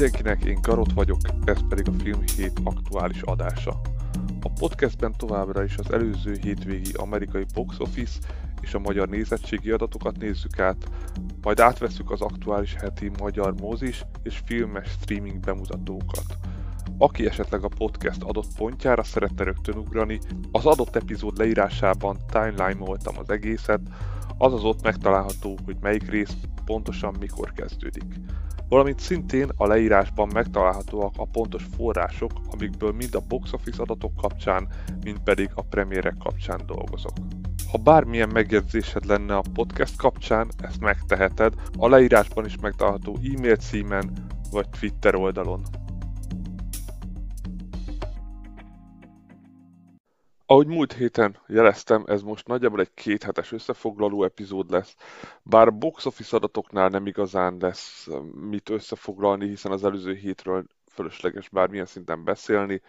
[0.00, 3.80] mindenkinek, én Garot vagyok, ez pedig a Film Hét aktuális adása.
[4.42, 8.18] A podcastben továbbra is az előző hétvégi amerikai box office
[8.60, 10.90] és a magyar nézettségi adatokat nézzük át,
[11.42, 16.36] majd átveszük az aktuális heti magyar mozis és filmes streaming bemutatókat.
[16.98, 20.18] Aki esetleg a podcast adott pontjára szeretne rögtön ugrani,
[20.52, 23.80] az adott epizód leírásában timeline-oltam az egészet,
[24.42, 28.04] azaz ott megtalálható, hogy melyik rész pontosan mikor kezdődik.
[28.68, 34.68] Valamint szintén a leírásban megtalálhatóak a pontos források, amikből mind a box office adatok kapcsán,
[35.04, 37.12] mind pedig a premierek kapcsán dolgozok.
[37.70, 44.12] Ha bármilyen megjegyzésed lenne a podcast kapcsán, ezt megteheted a leírásban is megtalálható e-mail címen
[44.50, 45.62] vagy Twitter oldalon.
[50.50, 54.96] Ahogy múlt héten jeleztem, ez most nagyjából egy kéthetes összefoglaló epizód lesz,
[55.42, 61.86] bár box office adatoknál nem igazán lesz mit összefoglalni, hiszen az előző hétről fölösleges bármilyen
[61.86, 62.82] szinten beszélni,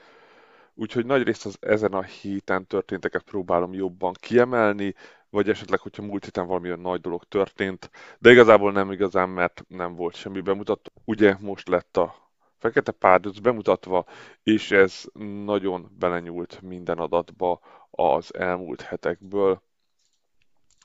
[0.74, 4.96] úgyhogy nagyrészt az ezen a héten történteket próbálom jobban kiemelni,
[5.30, 7.90] vagy esetleg, hogyha múlt héten valamilyen nagy dolog történt,
[8.20, 10.92] de igazából nem igazán, mert nem volt semmi bemutató.
[11.06, 12.31] Ugye most lett a
[12.62, 14.06] Fekete Párduc bemutatva,
[14.44, 15.04] és ez
[15.46, 17.60] nagyon belenyúlt minden adatba
[17.90, 19.62] az elmúlt hetekből,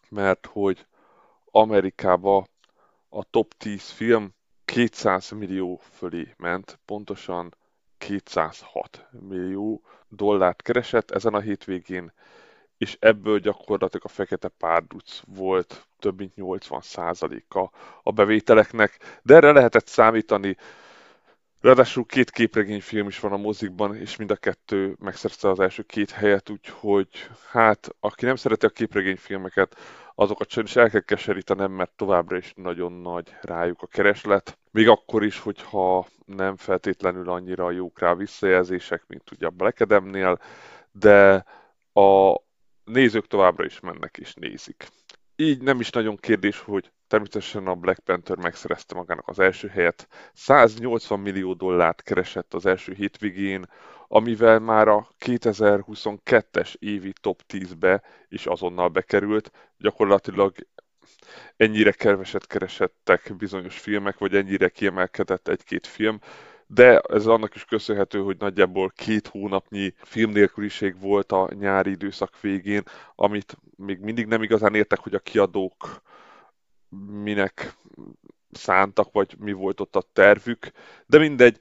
[0.09, 0.87] mert hogy
[1.51, 2.47] Amerikába
[3.09, 7.55] a top 10 film 200 millió fölé ment, pontosan
[7.99, 12.13] 206 millió dollárt keresett ezen a hétvégén,
[12.79, 17.71] és ebből gyakorlatilag a Fekete Párduc volt több mint 80%-a
[18.03, 20.57] a bevételeknek, de erre lehetett számítani,
[21.61, 26.11] Ráadásul két képregényfilm is van a mozikban, és mind a kettő megszerezte az első két
[26.11, 27.09] helyet, úgyhogy
[27.51, 29.77] hát aki nem szereti a képregényfilmeket,
[30.15, 34.59] azokat sajnos el kell keserítenem, mert továbbra is nagyon nagy rájuk a kereslet.
[34.71, 40.39] Még akkor is, hogyha nem feltétlenül annyira jók rá visszajelzések, mint ugye a Black Adam-nél,
[40.93, 41.45] de
[41.93, 42.41] a
[42.85, 44.89] nézők továbbra is mennek és nézik.
[45.37, 50.09] Így nem is nagyon kérdés, hogy Természetesen a Black Panther megszerezte magának az első helyet.
[50.33, 53.67] 180 millió dollárt keresett az első hétvégén,
[54.09, 59.51] amivel már a 2022-es évi top 10-be is azonnal bekerült.
[59.79, 60.55] Gyakorlatilag
[61.57, 66.19] ennyire keveset keresettek bizonyos filmek, vagy ennyire kiemelkedett egy-két film,
[66.67, 72.83] de ez annak is köszönhető, hogy nagyjából két hónapnyi filmnélküliség volt a nyári időszak végén,
[73.15, 76.03] amit még mindig nem igazán értek, hogy a kiadók
[77.23, 77.75] minek
[78.51, 80.71] szántak, vagy mi volt ott a tervük,
[81.07, 81.59] de mindegy,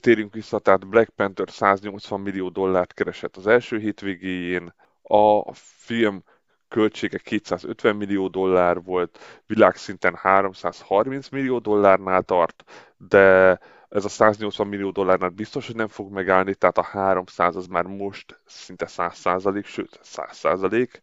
[0.00, 6.22] térjünk vissza, tehát Black Panther 180 millió dollárt keresett az első hétvégéjén, a film
[6.68, 12.64] költsége 250 millió dollár volt, világszinten 330 millió dollárnál tart,
[12.96, 13.58] de
[13.88, 17.84] ez a 180 millió dollárnál biztos, hogy nem fog megállni, tehát a 300 az már
[17.84, 21.00] most szinte 100 százalék, sőt 100 százalék,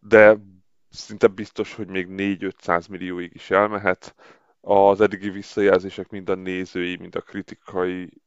[0.00, 0.36] de
[0.90, 4.14] szinte biztos, hogy még 4-500 millióig is elmehet.
[4.60, 8.20] Az eddigi visszajelzések mind a nézői, mind a kritikai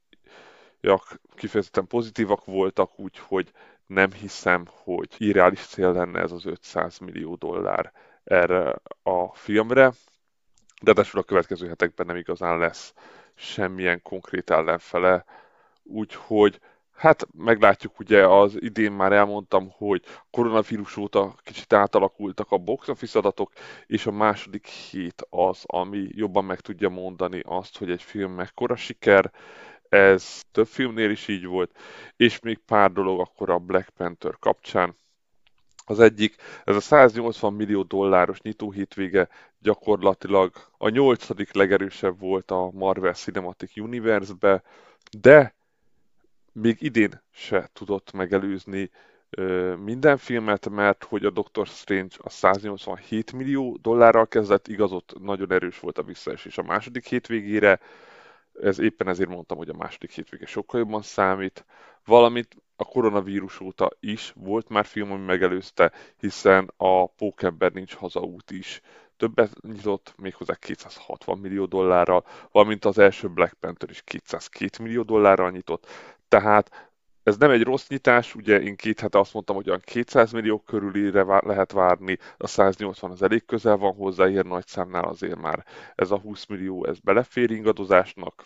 [1.36, 3.52] kifejezetten pozitívak voltak, úgyhogy
[3.86, 7.92] nem hiszem, hogy irreális cél lenne ez az 500 millió dollár
[8.24, 9.94] erre a filmre,
[10.82, 12.94] de a következő hetekben nem igazán lesz
[13.36, 15.26] semmilyen konkrét ellenfele,
[15.84, 16.60] úgyhogy
[17.04, 23.20] Hát meglátjuk, ugye az idén már elmondtam, hogy koronavírus óta kicsit átalakultak a box office
[23.20, 23.52] adatok,
[23.86, 28.76] és a második hét az, ami jobban meg tudja mondani azt, hogy egy film mekkora
[28.76, 29.32] siker,
[29.90, 31.78] ez több filmnél is így volt,
[32.16, 34.96] és még pár dolog akkor a Black Panther kapcsán.
[35.86, 39.30] Az egyik, ez a 180 millió dolláros nyitó hétvége
[39.64, 44.64] gyakorlatilag a nyolcadik legerősebb volt a Marvel Cinematic Universe-be,
[45.20, 45.56] de
[46.52, 48.90] még idén se tudott megelőzni
[49.84, 55.80] minden filmet, mert hogy a Doctor Strange a 187 millió dollárral kezdett, igazott nagyon erős
[55.80, 57.80] volt a visszaesés a második hétvégére,
[58.62, 61.66] ez éppen ezért mondtam, hogy a második hétvége sokkal jobban számít,
[62.06, 68.52] valamint a koronavírus óta is volt már film, ami megelőzte, hiszen a Pókember nincs hazaút
[68.52, 68.82] is
[69.24, 75.52] többet nyitott, méghozzá 260 millió dollárral, valamint az első Black Panther is 202 millió dollárral
[75.52, 75.88] nyitott,
[76.28, 76.90] tehát
[77.24, 80.60] ez nem egy rossz nyitás, ugye én két hete azt mondtam, hogy olyan 200 millió
[80.60, 85.66] körülire lehet várni, a 180 az elég közel van hozzá, ilyen nagy számnál azért már
[85.96, 88.46] ez a 20 millió, ez belefér ingadozásnak,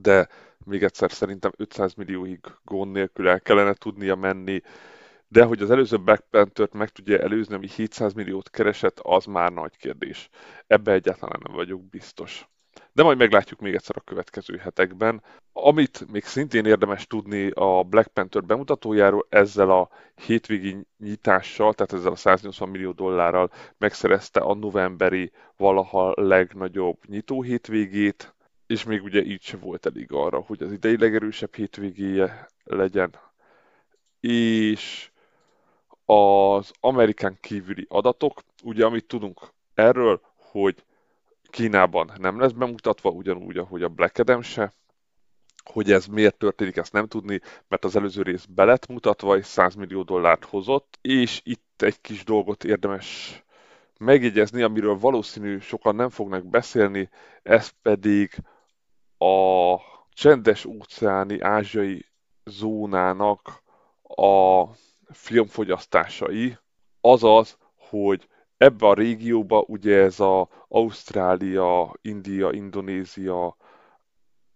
[0.00, 0.28] de
[0.64, 4.60] még egyszer szerintem 500 millióig gond nélkül el kellene tudnia menni,
[5.32, 9.52] de hogy az előző Black Panther-t meg tudja előzni, ami 700 milliót keresett, az már
[9.52, 10.28] nagy kérdés.
[10.66, 12.48] Ebbe egyáltalán nem vagyok biztos.
[12.92, 15.22] de majd meglátjuk még egyszer a következő hetekben.
[15.52, 22.12] Amit még szintén érdemes tudni a Black Panther bemutatójáról, ezzel a hétvégi nyitással, tehát ezzel
[22.12, 28.34] a 180 millió dollárral megszerezte a novemberi valaha legnagyobb nyitó hétvégét,
[28.66, 33.14] és még ugye így se volt elég arra, hogy az idei legerősebb hétvégéje legyen.
[34.20, 35.09] És
[36.10, 40.84] az Amerikán kívüli adatok, ugye amit tudunk erről, hogy
[41.50, 44.74] Kínában nem lesz bemutatva, ugyanúgy, ahogy a Black Adam se,
[45.64, 49.74] hogy ez miért történik, ezt nem tudni, mert az előző rész belet mutatva, és 100
[49.74, 53.42] millió dollárt hozott, és itt egy kis dolgot érdemes
[53.98, 57.08] megjegyezni, amiről valószínű sokan nem fognak beszélni,
[57.42, 58.30] ez pedig
[59.18, 59.76] a
[60.12, 62.04] csendes óceáni ázsiai
[62.44, 63.62] zónának
[64.02, 64.64] a
[65.12, 66.56] filmfogyasztásai,
[67.00, 73.56] azaz, hogy ebbe a régióba ugye ez a Ausztrália, India, Indonézia,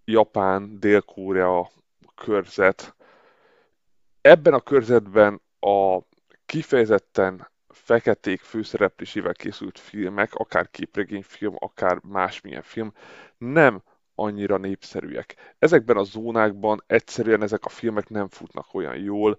[0.05, 1.71] Japán, Dél-Korea
[2.15, 2.95] körzet.
[4.21, 5.99] Ebben a körzetben a
[6.47, 12.93] kifejezetten feketék főszereplésével készült filmek, akár képregényfilm, akár másmilyen film,
[13.39, 13.83] nem
[14.15, 15.55] annyira népszerűek.
[15.59, 19.39] Ezekben a zónákban egyszerűen ezek a filmek nem futnak olyan jól,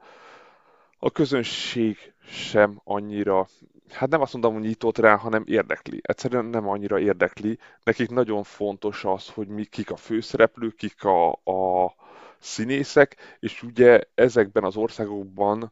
[1.05, 3.47] a közönség sem annyira,
[3.89, 5.99] hát nem azt mondom, hogy nyitott rá, hanem érdekli.
[6.01, 7.57] Egyszerűen nem annyira érdekli.
[7.83, 11.93] Nekik nagyon fontos az, hogy mi, kik a főszereplők, kik a, a
[12.39, 15.71] színészek, és ugye ezekben az országokban,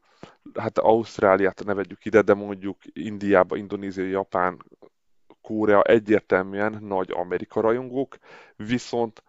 [0.53, 4.65] hát Ausztráliát ne vegyük ide, de mondjuk Indiába, Indonézia, Japán,
[5.41, 8.17] Korea egyértelműen nagy Amerika rajongók,
[8.55, 9.23] viszont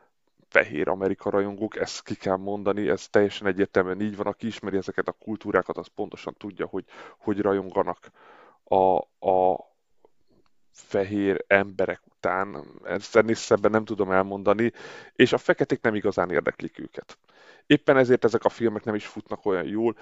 [0.55, 5.09] fehér Amerika rajongók, ezt ki kell mondani, ez teljesen egyértelműen így van, aki ismeri ezeket
[5.09, 6.85] a kultúrákat, az pontosan tudja, hogy
[7.19, 8.11] hogy rajonganak
[8.65, 8.97] a,
[9.29, 9.59] a
[10.71, 14.73] fehér emberek után, ezt ennél szebben nem tudom elmondani,
[15.13, 17.19] és a feketék nem igazán érdeklik őket.
[17.67, 19.97] Éppen ezért ezek a filmek nem is futnak olyan jól,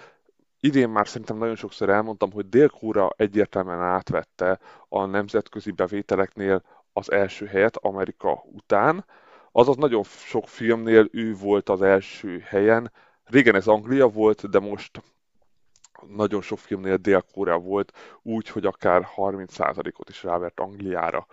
[0.60, 2.70] idén már szerintem nagyon sokszor elmondtam, hogy dél
[3.16, 6.62] egyértelműen átvette a nemzetközi bevételeknél
[6.92, 9.04] az első helyet Amerika után,
[9.52, 12.92] azaz nagyon sok filmnél ő volt az első helyen.
[13.24, 15.02] Régen ez Anglia volt, de most
[16.06, 21.26] nagyon sok filmnél Dél-Korea volt, úgy, hogy akár 30%-ot is rávert Angliára.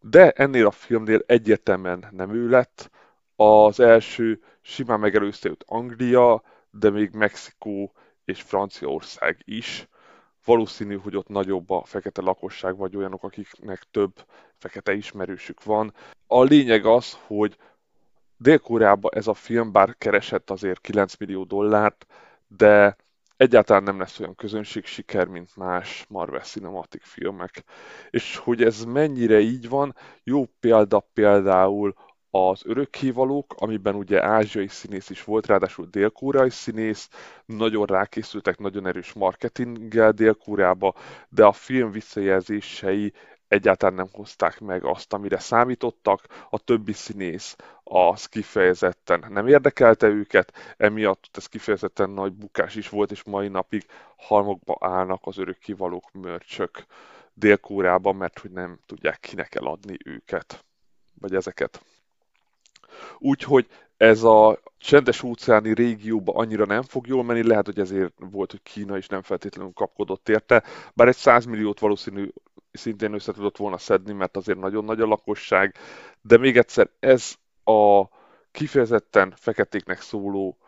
[0.00, 2.90] De ennél a filmnél egyértelműen nem ő lett.
[3.36, 7.92] Az első simán megelőzte őt Anglia, de még Mexikó
[8.24, 9.88] és Franciaország is.
[10.44, 14.26] Valószínű, hogy ott nagyobb a fekete lakosság, vagy olyanok, akiknek több
[14.58, 15.94] fekete ismerősük van.
[16.26, 17.56] A lényeg az, hogy
[18.36, 22.06] Dél-Koreában ez a film bár keresett azért 9 millió dollárt,
[22.46, 22.96] de
[23.36, 27.64] egyáltalán nem lesz olyan közönség siker, mint más Marvel Cinematic filmek.
[28.10, 31.94] És hogy ez mennyire így van, jó példa például
[32.34, 37.08] az örökkévalók, amiben ugye ázsiai színész is volt, ráadásul dél-koreai színész,
[37.44, 40.94] nagyon rákészültek, nagyon erős marketinggel Dél-Koreába,
[41.28, 43.12] de a film visszajelzései
[43.48, 50.74] egyáltalán nem hozták meg azt, amire számítottak, a többi színész az kifejezetten nem érdekelte őket,
[50.76, 53.86] emiatt ez kifejezetten nagy bukás is volt, és mai napig
[54.16, 56.84] halmokba állnak az örökkivalók mörcsök
[57.34, 60.64] Dél-Kóreában, mert hogy nem tudják kinek eladni őket,
[61.20, 61.82] vagy ezeket.
[63.18, 68.50] Úgyhogy ez a csendes óceáni régióba annyira nem fog jól menni, lehet, hogy ezért volt,
[68.50, 70.62] hogy Kína is nem feltétlenül kapkodott érte,
[70.94, 72.28] bár egy 100 milliót valószínű
[72.72, 75.74] szintén össze tudott volna szedni, mert azért nagyon nagy a lakosság,
[76.20, 77.34] de még egyszer ez
[77.64, 78.04] a
[78.50, 80.58] kifejezetten feketéknek szóló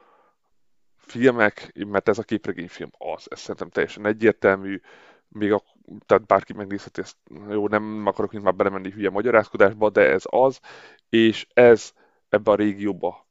[0.97, 4.81] filmek, mert ez a képregényfilm az, ez szerintem teljesen egyértelmű,
[5.29, 5.63] még a,
[6.07, 7.17] tehát bárki megnézheti ezt,
[7.51, 10.61] jó, nem akarok mint már belemenni hülye magyarázkodásba, de ez az,
[11.09, 11.93] és ez
[12.35, 13.27] ebbe a régióba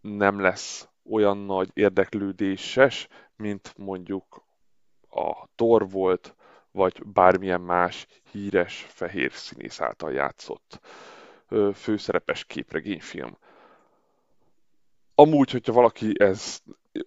[0.00, 4.44] nem lesz olyan nagy érdeklődéses, mint mondjuk
[5.10, 6.34] a Thor volt,
[6.70, 10.80] vagy bármilyen más híres fehér színész által játszott
[11.74, 13.36] főszerepes képregényfilm.
[15.14, 16.62] Amúgy, hogyha valaki ez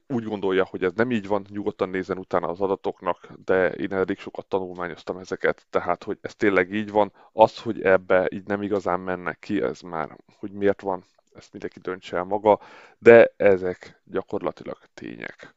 [0.08, 4.20] úgy gondolja, hogy ez nem így van, nyugodtan nézzen utána az adatoknak, de én elég
[4.20, 7.12] sokat tanulmányoztam ezeket, tehát hogy ez tényleg így van.
[7.32, 11.04] Az, hogy ebbe így nem igazán mennek ki, ez már, hogy miért van,
[11.36, 12.60] ezt mindenki döntse el maga,
[12.98, 15.54] de ezek gyakorlatilag tények.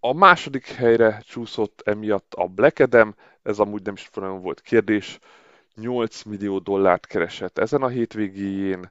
[0.00, 5.18] A második helyre csúszott emiatt a Black Adam, ez amúgy nem is nagyon volt kérdés,
[5.74, 8.90] 8 millió dollárt keresett ezen a hétvégéjén,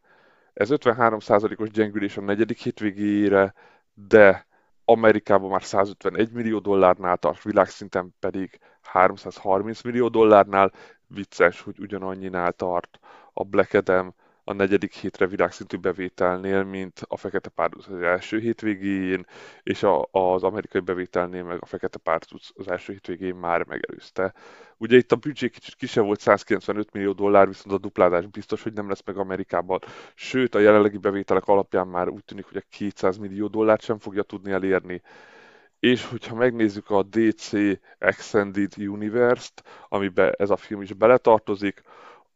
[0.54, 3.54] ez 53%-os gyengülés a negyedik hétvégéjére,
[3.96, 4.48] de
[4.86, 10.72] Amerikában már 151 millió dollárnál tart, világszinten pedig 330 millió dollárnál.
[11.08, 13.00] Vicces, hogy ugyanannyinál tart
[13.34, 14.16] a Black Adam
[14.48, 19.26] a negyedik hétre világszintű bevételnél, mint a Fekete Párduc az első hétvégén,
[19.64, 24.34] és a, az amerikai bevételnél meg a Fekete Párduc az első hétvégén már megelőzte.
[24.78, 28.74] Ugye itt a büdzsé kicsit kisebb volt, 195 millió dollár, viszont a duplázás biztos, hogy
[28.74, 29.80] nem lesz meg Amerikában.
[30.16, 34.24] Sőt, a jelenlegi bevételek alapján már úgy tűnik, hogy a 200 millió dollárt sem fogja
[34.24, 35.02] tudni elérni
[35.80, 37.52] és hogyha megnézzük a DC
[37.98, 41.82] Extended Universe-t, amiben ez a film is beletartozik,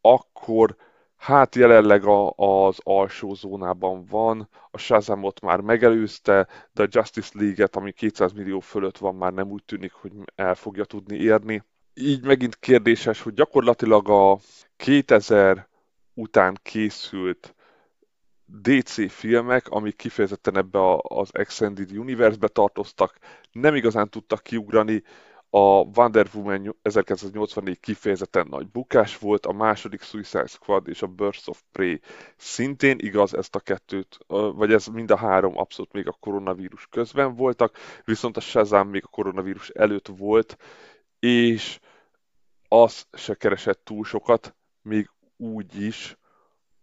[0.01, 0.75] akkor
[1.19, 7.75] hát jelenleg a, az alsó zónában van, a Shazamot már megelőzte, de a Justice League-et,
[7.75, 11.63] ami 200 millió fölött van, már nem úgy tűnik, hogy el fogja tudni érni.
[11.93, 14.39] Így megint kérdéses, hogy gyakorlatilag a
[14.75, 15.67] 2000
[16.13, 17.55] után készült
[18.45, 23.17] DC filmek, amik kifejezetten ebbe az Extended Universe-be tartoztak,
[23.51, 25.03] nem igazán tudtak kiugrani.
[25.51, 31.47] A Wonder Woman 1984 kifejezetten nagy bukás volt, a második Suicide Squad és a Burst
[31.47, 32.01] of Prey
[32.35, 37.35] szintén igaz, ezt a kettőt, vagy ez mind a három abszolút még a koronavírus közben
[37.35, 40.57] voltak, viszont a Shazam még a koronavírus előtt volt,
[41.19, 41.79] és
[42.67, 46.17] az se keresett túl sokat, még úgy is,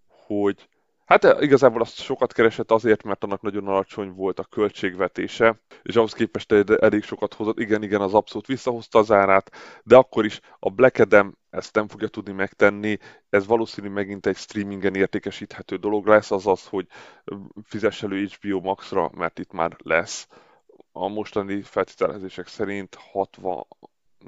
[0.06, 0.68] hogy
[1.06, 5.96] Hát eh, igazából azt sokat keresett azért, mert annak nagyon alacsony volt a költségvetése, és
[5.96, 7.58] ahhoz képest elég sokat hozott.
[7.58, 9.50] Igen, igen, az abszolút visszahozta az árát,
[9.84, 12.98] de akkor is a Black Adam ezt nem fogja tudni megtenni.
[13.28, 16.86] Ez valószínű megint egy streamingen értékesíthető dolog lesz, azaz, hogy
[17.24, 20.28] eh, fizess elő HBO Max-ra, mert itt már lesz.
[20.92, 23.66] A mostani feltételezések szerint 60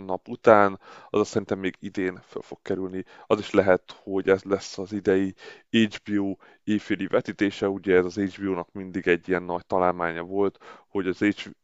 [0.04, 3.04] nap után, az azt szerintem még idén fel fog kerülni.
[3.26, 5.34] Az is lehet, hogy ez lesz az idei
[5.70, 11.18] HBO éjféli vetítése, ugye ez az HBO-nak mindig egy ilyen nagy találmánya volt, hogy az
[11.18, 11.56] H-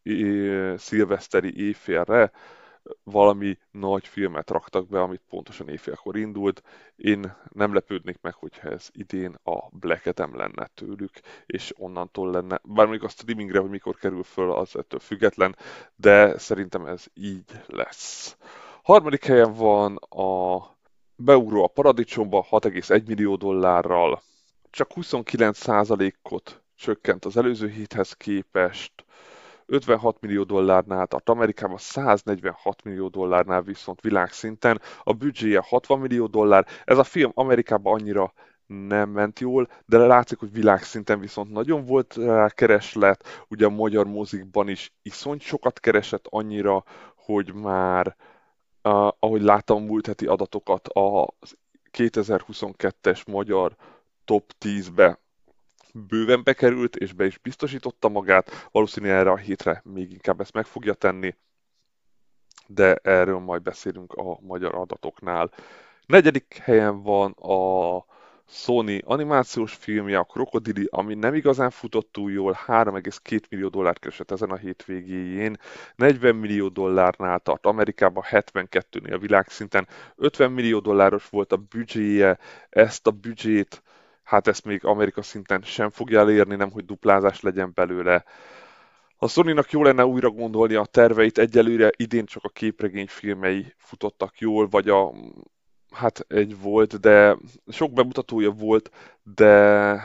[0.81, 2.31] szilveszteri éjfélre
[3.03, 6.63] valami nagy filmet raktak be, amit pontosan éjfélkor indult.
[6.97, 12.61] Én nem lepődnék meg, hogyha ez idén a Black Adam lenne tőlük, és onnantól lenne,
[12.63, 15.57] bár még a streamingre, hogy mikor kerül föl, az ettől független,
[15.97, 18.37] de szerintem ez így lesz.
[18.83, 20.59] Harmadik helyen van a
[21.17, 24.23] beugró a paradicsomba 6,1 millió dollárral,
[24.71, 29.04] csak 29%-ot csökkent az előző héthez képest,
[29.67, 34.81] 56 millió dollárnál tart Amerikában, 146 millió dollárnál viszont világszinten.
[35.03, 36.67] A büdzséje 60 millió dollár.
[36.85, 38.33] Ez a film Amerikában annyira
[38.67, 42.19] nem ment jól, de látszik, hogy világszinten viszont nagyon volt
[42.49, 46.85] kereslet, ugye a magyar mozikban is iszony sokat keresett annyira,
[47.17, 48.17] hogy már,
[49.19, 51.29] ahogy láttam múlt heti adatokat, a
[51.93, 53.77] 2022-es magyar
[54.25, 55.19] top 10-be
[55.95, 58.69] bőven bekerült, és be is biztosította magát.
[58.73, 61.37] Valószínűleg erre a hétre még inkább ezt meg fogja tenni,
[62.67, 65.51] de erről majd beszélünk a magyar adatoknál.
[66.07, 68.05] Negyedik helyen van a
[68.47, 74.31] Sony animációs filmje, a Krokodili, ami nem igazán futott túl jól, 3,2 millió dollárt keresett
[74.31, 75.57] ezen a hétvégéjén,
[75.97, 82.39] 40 millió dollárnál tart Amerikában, 72-nél világszinten, 50 millió dolláros volt a büdzséje,
[82.71, 83.83] ezt a büdzsét
[84.25, 88.25] hát ezt még Amerika szinten sem fogja elérni, nem hogy duplázás legyen belőle.
[89.17, 94.69] A sony jó lenne újra gondolni a terveit, egyelőre idén csak a képregényfilmei futottak jól,
[94.69, 95.13] vagy a
[95.91, 97.37] hát egy volt, de
[97.69, 98.91] sok bemutatója volt,
[99.23, 100.01] de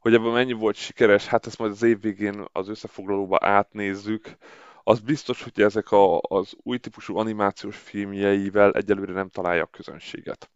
[0.00, 4.36] hogy ebben mennyi volt sikeres, hát ezt majd az év végén az összefoglalóba átnézzük.
[4.84, 10.50] Az biztos, hogy ezek a, az új típusú animációs filmjeivel egyelőre nem találja a közönséget.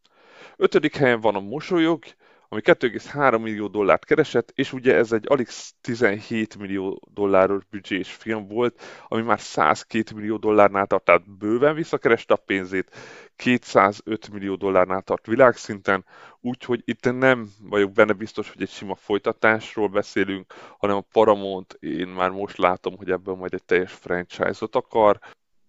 [0.57, 2.05] Ötödik helyen van a Mosolyog,
[2.49, 5.49] ami 2,3 millió dollárt keresett, és ugye ez egy alig
[5.81, 12.35] 17 millió dolláros büdzsés film volt, ami már 102 millió dollárnál tart, tehát bőven visszakereste
[12.35, 12.97] a pénzét,
[13.37, 16.05] 205 millió dollárnál tart világszinten,
[16.41, 22.09] úgyhogy itt nem vagyok benne biztos, hogy egy sima folytatásról beszélünk, hanem a Paramount én
[22.09, 25.19] már most látom, hogy ebből majd egy teljes franchise-ot akar.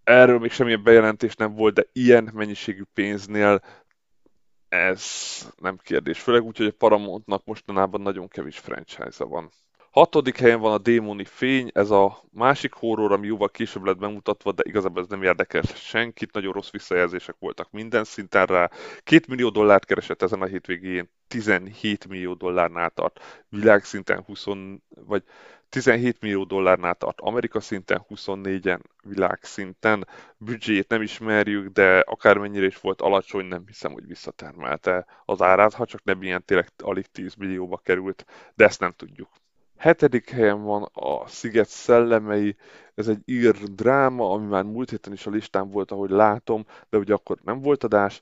[0.03, 3.61] Erről még semmilyen bejelentés nem volt, de ilyen mennyiségű pénznél
[4.69, 5.03] ez
[5.57, 6.19] nem kérdés.
[6.19, 9.49] Főleg úgy, hogy a Paramountnak mostanában nagyon kevés franchise-a van.
[9.91, 14.51] Hatodik helyen van a Démoni Fény, ez a másik horror, ami jóval később lett bemutatva,
[14.51, 18.69] de igazából ez nem érdekel senkit, nagyon rossz visszajelzések voltak minden szinten rá.
[19.03, 24.45] Két millió dollárt keresett ezen a hétvégén, 17 millió dollárnál tart, világszinten 20,
[24.89, 25.23] vagy
[25.69, 30.07] 17 millió dollárnál tart Amerika szinten, 24-en világszinten.
[30.37, 35.85] Büdzsét nem ismerjük, de akármennyire is volt alacsony, nem hiszem, hogy visszatermelte az árát, ha
[35.85, 39.29] csak nem ilyen tényleg alig 10 millióba került, de ezt nem tudjuk.
[39.77, 42.55] Hetedik helyen van a Sziget szellemei,
[42.95, 46.97] ez egy ír dráma, ami már múlt héten is a listán volt, ahogy látom, de
[46.97, 48.21] ugye akkor nem volt adás.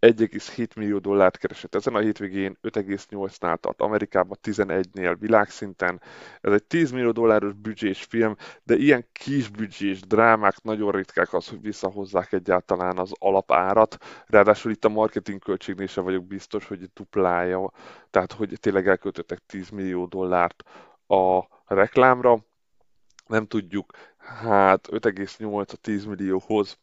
[0.00, 6.00] 1,7 millió dollárt keresett ezen a hétvégén, 5,8-nál tart Amerikában, 11-nél világszinten.
[6.40, 11.48] Ez egy 10 millió dolláros büdzsés film, de ilyen kis büdzsés drámák nagyon ritkák az,
[11.48, 13.96] hogy visszahozzák egyáltalán az alapárat.
[14.26, 17.72] Ráadásul itt a marketing költségnél sem vagyok biztos, hogy duplája,
[18.10, 20.62] tehát hogy tényleg elköltöttek 10 millió dollárt
[21.06, 21.40] a
[21.74, 22.38] reklámra.
[23.26, 26.78] Nem tudjuk, hát 5,8 a 10 millióhoz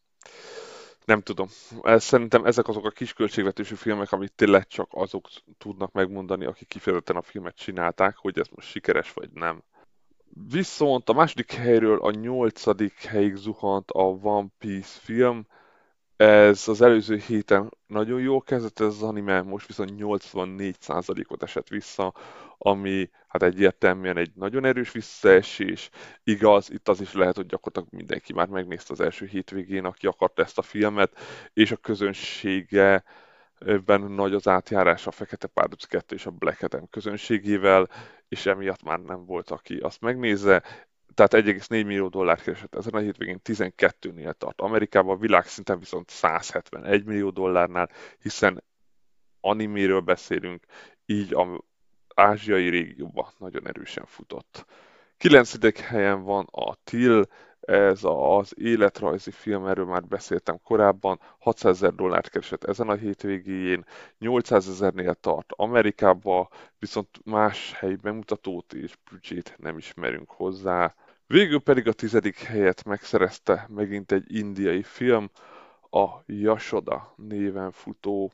[1.08, 1.48] nem tudom.
[1.84, 7.16] Szerintem ezek azok a kis költségvetésű filmek, amit tényleg csak azok tudnak megmondani, akik kifejezetten
[7.16, 9.64] a filmet csinálták, hogy ez most sikeres vagy nem.
[10.50, 15.48] Viszont a második helyről a nyolcadik helyig zuhant a One Piece film,
[16.18, 22.14] ez az előző héten nagyon jól kezdett ez az anime, most viszont 84%-ot esett vissza,
[22.58, 25.90] ami hát egyértelműen egy nagyon erős visszaesés.
[26.24, 30.40] Igaz, itt az is lehet, hogy gyakorlatilag mindenki már megnézte az első hétvégén, aki akart
[30.40, 31.20] ezt a filmet,
[31.54, 33.04] és a közönsége
[33.86, 37.90] ben nagy az átjárás a Fekete Párduc 2 és a Black Adam közönségével,
[38.28, 40.64] és emiatt már nem volt, aki azt megnézze
[41.18, 44.62] tehát 1,4 millió dollár keresett ezen a hétvégén 12-nél tart.
[44.62, 48.64] Amerikában világszinten viszont 171 millió dollárnál, hiszen
[49.42, 50.66] animéről beszélünk,
[51.06, 51.64] így a
[52.16, 54.66] ázsiai régióban nagyon erősen futott.
[55.18, 55.80] 9.
[55.80, 57.24] helyen van a Till,
[57.60, 63.86] ez az életrajzi film, erről már beszéltem korábban, 600 ezer dollárt keresett ezen a hétvégén,
[64.20, 70.96] 800 ezernél tart Amerikába, viszont más helyi bemutatót és büdzsét nem ismerünk hozzá.
[71.28, 75.30] Végül pedig a tizedik helyet megszerezte megint egy indiai film,
[75.90, 78.32] a Yasoda néven futó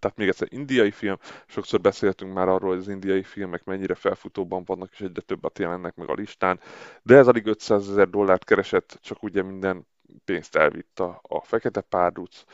[0.00, 4.64] tehát még egyszer indiai film, sokszor beszéltünk már arról, hogy az indiai filmek mennyire felfutóban
[4.64, 6.60] vannak, és egyre többet jelennek meg a listán,
[7.02, 9.86] de ez alig 500 ezer dollárt keresett, csak ugye minden
[10.24, 12.44] pénzt elvitt a, a fekete párduc.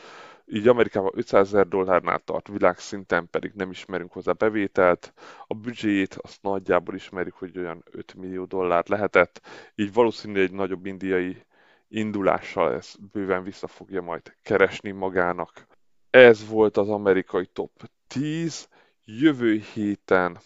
[0.49, 5.13] Így Amerikában 500 ezer dollárnál tart, világszinten pedig nem ismerünk hozzá bevételt.
[5.47, 9.41] A büdzséjét azt nagyjából ismerjük, hogy olyan 5 millió dollár lehetett,
[9.75, 11.45] így valószínűleg egy nagyobb indiai
[11.87, 15.67] indulással ez bőven vissza fogja majd keresni magának.
[16.09, 17.71] Ez volt az amerikai top
[18.07, 18.67] 10.
[19.05, 20.39] Jövő héten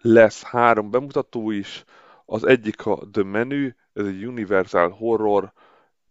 [0.00, 1.84] lesz három bemutató is.
[2.24, 5.52] Az egyik a The Menu, ez egy Universal Horror,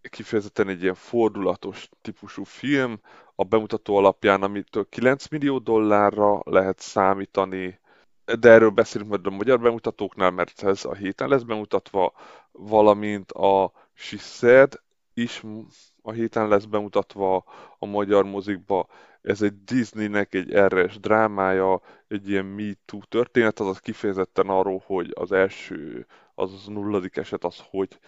[0.01, 2.99] kifejezetten egy ilyen fordulatos típusú film,
[3.35, 7.79] a bemutató alapján, amitől 9 millió dollárra lehet számítani,
[8.39, 12.13] de erről beszélünk majd a magyar bemutatóknál, mert ez a héten lesz bemutatva,
[12.51, 14.81] valamint a Said
[15.13, 15.43] is
[16.01, 17.43] a héten lesz bemutatva
[17.79, 18.87] a magyar mozikba.
[19.21, 25.11] Ez egy Disneynek egy erres drámája, egy ilyen Me Too történet, azaz kifejezetten arról, hogy
[25.15, 27.99] az első, az nulladik eset az, hogy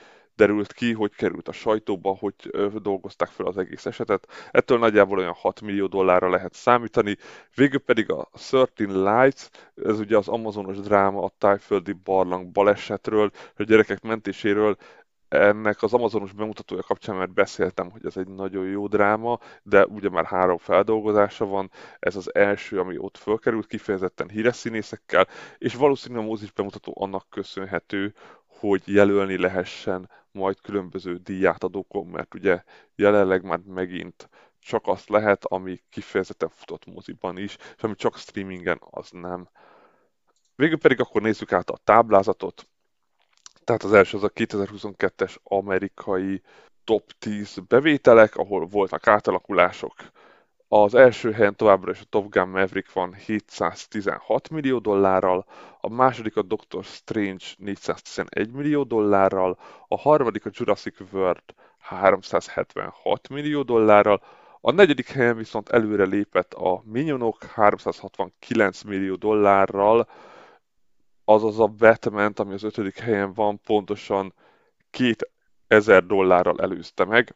[0.41, 2.35] derült ki, hogy került a sajtóba, hogy
[2.81, 4.27] dolgozták fel az egész esetet.
[4.51, 7.17] Ettől nagyjából olyan 6 millió dollárra lehet számítani.
[7.55, 13.63] Végül pedig a 13 Lights, ez ugye az amazonos dráma a tájföldi barlang balesetről, a
[13.63, 14.77] gyerekek mentéséről,
[15.31, 20.09] ennek az Amazonos bemutatója kapcsán már beszéltem, hogy ez egy nagyon jó dráma, de ugye
[20.09, 25.27] már három feldolgozása van, ez az első, ami ott fölkerült, kifejezetten híres színészekkel,
[25.57, 28.13] és valószínűleg a mozis bemutató annak köszönhető,
[28.61, 32.63] hogy jelölni lehessen majd különböző díjátadókon, mert ugye
[32.95, 38.81] jelenleg már megint csak azt lehet, ami kifejezetten futott moziban is, és ami csak streamingen,
[38.89, 39.49] az nem.
[40.55, 42.67] Végül pedig akkor nézzük át a táblázatot.
[43.63, 46.41] Tehát az első az a 2022-es amerikai
[46.83, 49.93] top 10 bevételek, ahol voltak átalakulások.
[50.73, 55.45] Az első helyen továbbra is a Top Gun Maverick van 716 millió dollárral,
[55.81, 59.57] a második a Doctor Strange 411 millió dollárral,
[59.87, 61.43] a harmadik a Jurassic World
[61.79, 64.21] 376 millió dollárral,
[64.61, 70.07] a negyedik helyen viszont előre lépett a Minionok 369 millió dollárral,
[71.25, 74.33] azaz a Batman, ami az ötödik helyen van, pontosan
[74.89, 77.35] 2000 dollárral előzte meg.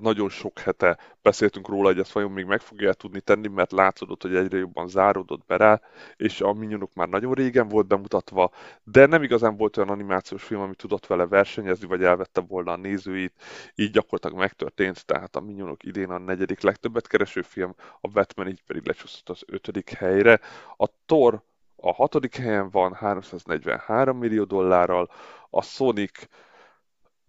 [0.00, 4.22] Nagyon sok hete beszéltünk róla, hogy ezt vajon még meg fogja tudni tenni, mert látszódott,
[4.22, 5.80] hogy egyre jobban záródott be rá,
[6.16, 8.50] és a Minionok már nagyon régen volt bemutatva,
[8.84, 12.76] de nem igazán volt olyan animációs film, ami tudott vele versenyezni, vagy elvette volna a
[12.76, 13.34] nézőit,
[13.74, 18.62] így gyakorlatilag megtörtént, tehát a Minionok idén a negyedik legtöbbet kereső film, a Batman így
[18.66, 20.40] pedig lecsúszott az ötödik helyre.
[20.76, 21.42] A Thor
[21.76, 25.10] a hatodik helyen van 343 millió dollárral,
[25.50, 26.26] a Sonic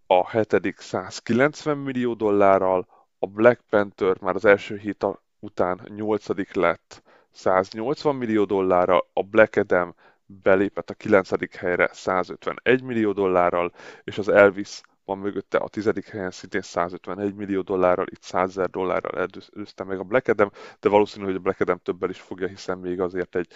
[0.08, 2.88] a hetedik 190 millió dollárral,
[3.20, 5.06] a Black Panther már az első hét
[5.39, 13.12] után nyolcadik lett 180 millió dollárral, a Black Adam belépett a kilencedik helyre 151 millió
[13.12, 13.72] dollárral,
[14.04, 18.70] és az Elvis van mögötte a tizedik helyen szintén 151 millió dollárral, itt 100 ezer
[18.70, 22.48] dollárral előzte meg a Black Adam, de valószínű, hogy a Black Adam többel is fogja,
[22.48, 23.48] hiszen még azért egy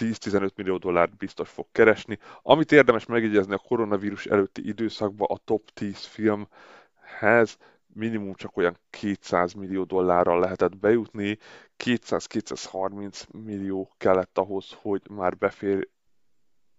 [0.00, 2.18] 10-15 millió dollárt biztos fog keresni.
[2.42, 9.52] Amit érdemes megjegyezni a koronavírus előtti időszakban a top 10 filmhez, minimum csak olyan 200
[9.52, 11.38] millió dollárral lehetett bejutni,
[11.84, 15.88] 200-230 millió kellett ahhoz, hogy már befér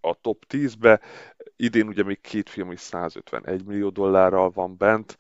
[0.01, 1.01] a top 10-be.
[1.55, 5.17] Idén ugye még két film is 151 millió dollárral van bent.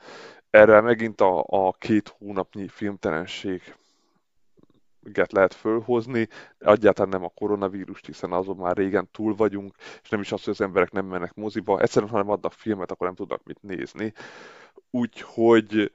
[0.49, 3.75] Erre megint a, a két hónapnyi filmtelenség
[5.11, 6.27] get lehet fölhozni,
[6.59, 10.53] egyáltalán nem a koronavírust, hiszen azon már régen túl vagyunk, és nem is az, hogy
[10.53, 14.13] az emberek nem mennek moziba, egyszerűen, ha nem adnak filmet, akkor nem tudnak mit nézni.
[14.91, 15.91] Úgyhogy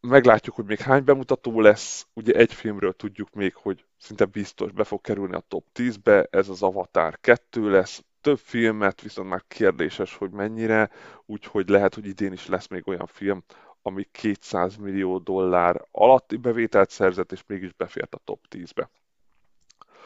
[0.00, 2.06] meglátjuk, hogy még hány bemutató lesz.
[2.12, 6.48] Ugye egy filmről tudjuk még, hogy szinte biztos be fog kerülni a top 10-be, ez
[6.48, 8.02] az Avatar 2 lesz.
[8.20, 10.90] Több filmet, viszont már kérdéses, hogy mennyire,
[11.26, 13.44] úgyhogy lehet, hogy idén is lesz még olyan film,
[13.88, 18.90] ami 200 millió dollár alatti bevételt szerzett, és mégis befért a top 10-be.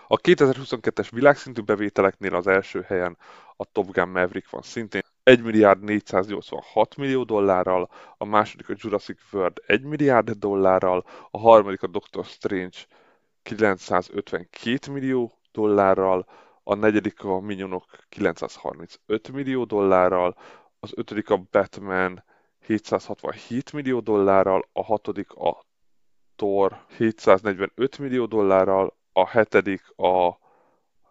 [0.06, 3.16] A 2022-es világszintű bevételeknél az első helyen
[3.56, 9.18] a Top Gun Maverick van szintén 1 milliárd 486 millió dollárral, a második a Jurassic
[9.32, 12.76] World 1 milliárd dollárral, a harmadik a Doctor Strange
[13.42, 16.26] 952 millió dollárral,
[16.62, 20.36] a negyedik a Minionok 935 millió dollárral,
[20.80, 22.24] az ötödik a Batman
[22.62, 25.64] 767 millió dollárral, a hatodik a
[26.36, 30.38] Thor 745 millió dollárral, a hetedik a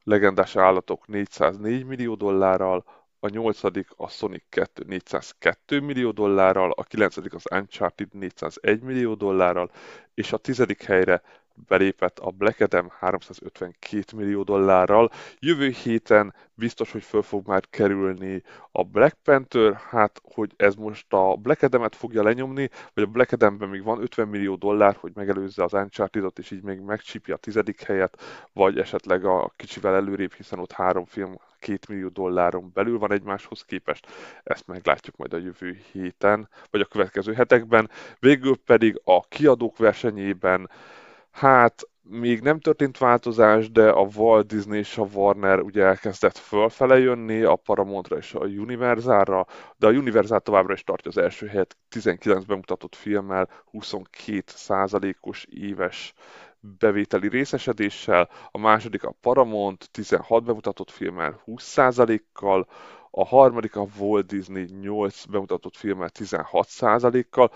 [0.04, 2.84] Legendás állatok 404 millió dollárral,
[3.20, 9.72] a nyolcadik a Sonic 2 402 millió dollárral, a kilencedik az Uncharted 401 millió dollárral,
[10.14, 11.22] és a tizedik helyre
[11.68, 15.12] belépett a Black Adam 352 millió dollárral.
[15.40, 21.14] Jövő héten biztos, hogy föl fog már kerülni a Black Panther, hát hogy ez most
[21.14, 25.12] a Black Adam-et fogja lenyomni, vagy a Black Adam-ben még van 50 millió dollár, hogy
[25.16, 28.22] megelőzze az Uncharted-ot, és így még megcsípja a tizedik helyet,
[28.54, 33.62] vagy esetleg a kicsivel előrébb, hiszen ott három film két millió dolláron belül van egymáshoz
[33.62, 34.08] képest.
[34.44, 37.90] Ezt meglátjuk majd a jövő héten, vagy a következő hetekben.
[38.20, 40.70] Végül pedig a kiadók versenyében
[41.32, 47.00] Hát még nem történt változás, de a Walt Disney és a Warner ugye elkezdett fölfele
[47.00, 51.78] jönni, a Paramountra és a Universalra, de a Universal továbbra is tartja az első helyet
[51.90, 56.14] 19 bemutatott filmmel, 22 százalékos éves
[56.60, 62.68] bevételi részesedéssel, a második a Paramount 16 bemutatott filmmel 20%-kal,
[63.12, 67.52] a harmadik a Walt Disney 8 bemutatott filmmel 16%-kal,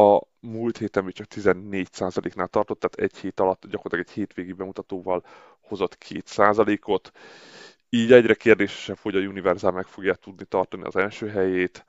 [0.00, 5.24] a múlt héten még csak 14%-nál tartott, tehát egy hét alatt gyakorlatilag egy hétvégi bemutatóval
[5.60, 7.12] hozott 2%-ot.
[7.88, 11.84] Így egyre kérdésesebb, hogy a Universal meg fogja tudni tartani az első helyét.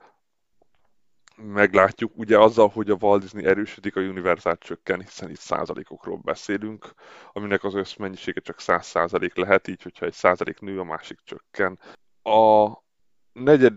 [1.36, 6.94] Meglátjuk, ugye azzal, hogy a Walt Disney erősödik, a Universal csökken, hiszen itt százalékokról beszélünk,
[7.32, 11.78] aminek az összmennyisége csak 100 százalék lehet, így hogyha egy százalék nő, a másik csökken.
[12.22, 12.68] A
[13.32, 13.74] negyed,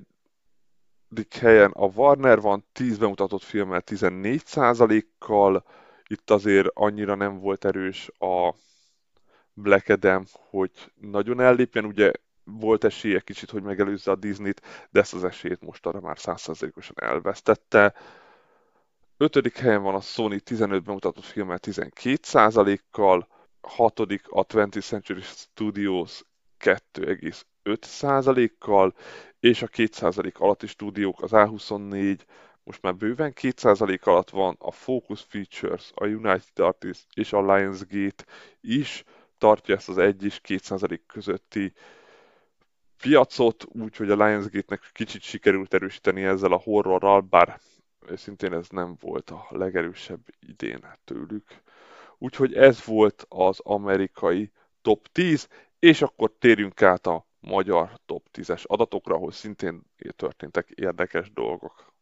[1.40, 5.64] helyen a Warner van, 10 bemutatott filmmel 14%-kal,
[6.08, 8.54] itt azért annyira nem volt erős a
[9.54, 12.12] Black Adam, hogy nagyon ellépjen, ugye
[12.44, 16.96] volt esélye kicsit, hogy megelőzze a Disney-t, de ezt az esélyt most arra már 100%-osan
[16.96, 17.94] elvesztette.
[19.18, 23.28] Ötödik helyen van a Sony 15 bemutatott filmmel 12%-kal,
[23.62, 26.24] hatodik a 20th Century Studios
[26.60, 28.94] 2,5%-kal,
[29.46, 32.20] és a 2% alatti stúdiók, az A24
[32.64, 38.26] most már bőven 2% alatt van, a Focus Features, a United Artists és a Lionsgate
[38.62, 39.04] is
[39.38, 41.74] tartja ezt az 1 és 2% közötti
[42.98, 47.60] piacot, úgyhogy a Lionsgate-nek kicsit sikerült erősíteni ezzel a horrorral, bár
[48.16, 51.62] szintén ez nem volt a legerősebb idén tőlük.
[52.18, 55.48] Úgyhogy ez volt az amerikai top 10,
[55.80, 59.82] és akkor térjünk át a magyar top 10-es adatokra, ahol szintén
[60.16, 61.94] történtek érdekes dolgok.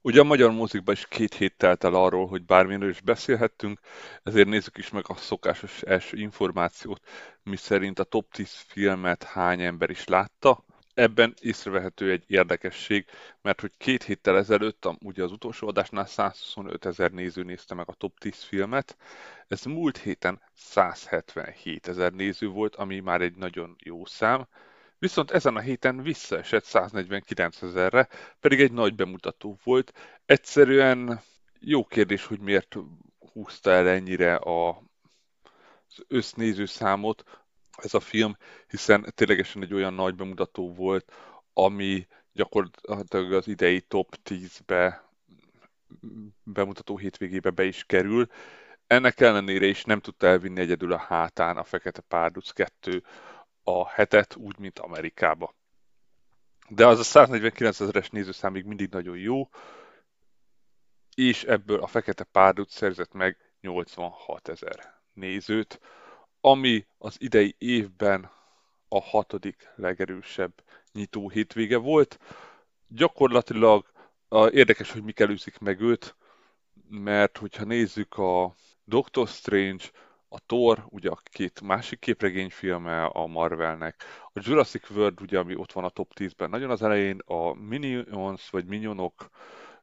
[0.00, 3.80] Ugye a magyar mozikban is két hét telt el arról, hogy bármilyenről is beszélhettünk,
[4.22, 7.00] ezért nézzük is meg a szokásos első információt,
[7.42, 10.64] mi szerint a top 10 filmet hány ember is látta.
[10.98, 13.06] Ebben észrevehető egy érdekesség,
[13.42, 17.92] mert hogy két héttel ezelőtt, ugye az utolsó adásnál 125 ezer néző nézte meg a
[17.92, 18.96] top 10 filmet,
[19.48, 24.48] ez múlt héten 177 ezer néző volt, ami már egy nagyon jó szám,
[24.98, 28.08] viszont ezen a héten visszaesett 149 ezerre,
[28.40, 29.92] pedig egy nagy bemutató volt.
[30.26, 31.20] Egyszerűen
[31.60, 32.76] jó kérdés, hogy miért
[33.32, 34.68] húzta el ennyire a,
[35.88, 37.24] az össznéző számot.
[37.82, 38.36] Ez a film,
[38.68, 41.12] hiszen ténylegesen egy olyan nagy bemutató volt,
[41.52, 45.08] ami gyakorlatilag az idei top 10-be
[46.42, 48.26] bemutató hétvégébe be is kerül.
[48.86, 53.02] Ennek ellenére is nem tudta elvinni egyedül a hátán a Fekete Párduc 2
[53.62, 55.54] a hetet, úgy, mint Amerikába.
[56.68, 59.48] De az a 149 ezeres nézőszám még mindig nagyon jó,
[61.14, 65.80] és ebből a Fekete Párduc szerzett meg 86 ezer nézőt,
[66.40, 68.30] ami az idei évben
[68.88, 70.52] a hatodik legerősebb
[70.92, 72.18] nyitó hétvége volt.
[72.88, 73.86] Gyakorlatilag
[74.50, 76.16] érdekes, hogy mik előzik meg őt,
[76.88, 79.84] mert hogyha nézzük a Doctor Strange,
[80.28, 85.72] a Thor, ugye a két másik képregényfilme a Marvelnek, a Jurassic World, ugye, ami ott
[85.72, 89.30] van a top 10-ben, nagyon az elején a Minions, vagy Minionok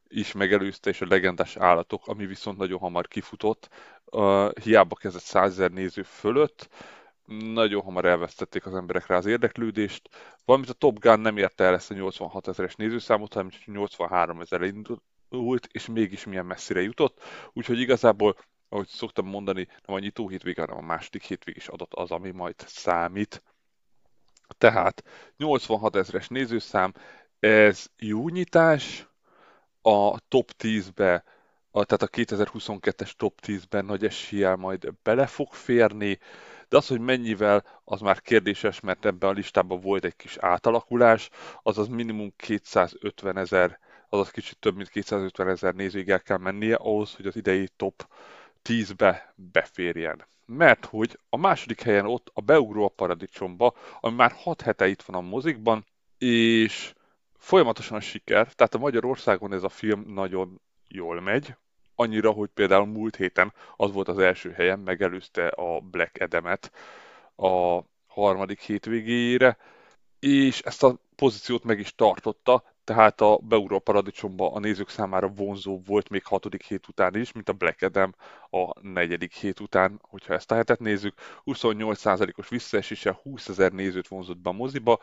[0.08, 3.68] is megelőzte, és a legendás állatok, ami viszont nagyon hamar kifutott,
[4.04, 6.68] uh, hiába kezdett százezer néző fölött,
[7.26, 10.08] nagyon hamar elvesztették az emberek rá az érdeklődést,
[10.44, 14.62] valamint a Top Gun nem érte el ezt a 86 ezeres nézőszámot, hanem 83 ezer
[14.62, 17.20] indult, és mégis milyen messzire jutott,
[17.52, 18.36] úgyhogy igazából,
[18.68, 22.30] ahogy szoktam mondani, nem a nyitó hétvége, hanem a második hétvég is adott az, ami
[22.30, 23.42] majd számít.
[24.58, 25.04] Tehát
[25.36, 26.92] 86 ezeres nézőszám,
[27.38, 29.06] ez jó nyitás,
[29.86, 31.24] a top 10-be,
[31.70, 36.18] a, tehát a 2022-es top 10-ben nagy eséllyel majd bele fog férni,
[36.68, 41.30] de az, hogy mennyivel, az már kérdéses, mert ebben a listában volt egy kis átalakulás,
[41.62, 47.14] azaz minimum 250 ezer, azaz kicsit több mint 250 ezer nézőig el kell mennie ahhoz,
[47.14, 48.08] hogy az idei top
[48.64, 50.26] 10-be beférjen.
[50.46, 55.02] Mert hogy a második helyen ott a Beugró a Paradicsomba, ami már 6 hete itt
[55.02, 55.86] van a mozikban,
[56.18, 56.94] és
[57.46, 61.54] folyamatosan a siker, tehát a Magyarországon ez a film nagyon jól megy,
[61.94, 66.72] annyira, hogy például múlt héten az volt az első helyen, megelőzte a Black Adam-et
[67.36, 69.56] a harmadik hétvégéjére,
[70.18, 75.80] és ezt a pozíciót meg is tartotta, tehát a Beuró Paradicsomba a nézők számára vonzó
[75.86, 78.14] volt még hatodik hét után is, mint a Black Adam
[78.50, 81.14] a negyedik hét után, hogyha ezt a hetet nézzük.
[81.44, 85.00] 28%-os visszaesése 20 ezer nézőt vonzott be a moziba,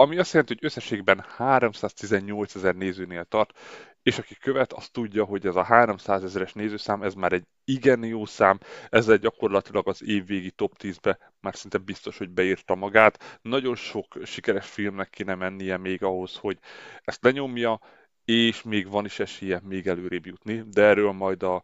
[0.00, 3.58] ami azt jelenti, hogy összességben 318 ezer nézőnél tart,
[4.02, 8.04] és aki követ, az tudja, hogy ez a 300 ezeres nézőszám, ez már egy igen
[8.04, 8.58] jó szám,
[8.88, 13.38] ezzel gyakorlatilag az évvégi top 10-be már szinte biztos, hogy beírta magát.
[13.42, 16.58] Nagyon sok sikeres filmnek kéne mennie még ahhoz, hogy
[17.04, 17.80] ezt lenyomja,
[18.24, 21.62] és még van is esélye még előrébb jutni, de erről majd a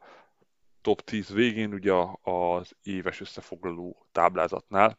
[0.80, 1.92] top 10 végén, ugye
[2.22, 4.98] az éves összefoglaló táblázatnál.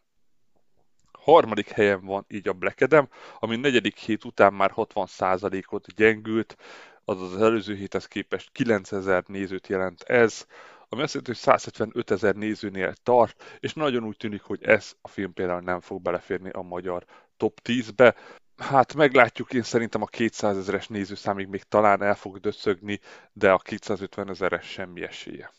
[1.26, 3.10] Harmadik helyen van így a Black Adam,
[3.40, 6.58] ami negyedik hét után már 60%-ot gyengült,
[7.06, 10.46] azaz az előző héthez képest 9000 nézőt jelent ez,
[10.90, 15.08] ami azt jelenti, hogy 175 ezer nézőnél tart, és nagyon úgy tűnik, hogy ez a
[15.08, 17.06] film például nem fog beleférni a magyar
[17.38, 18.16] top 10-be.
[18.58, 23.00] Hát meglátjuk, én szerintem a 200 ezeres nézőszámig még talán el fog döcögni,
[23.34, 25.52] de a 250 ezeres semmi esélye.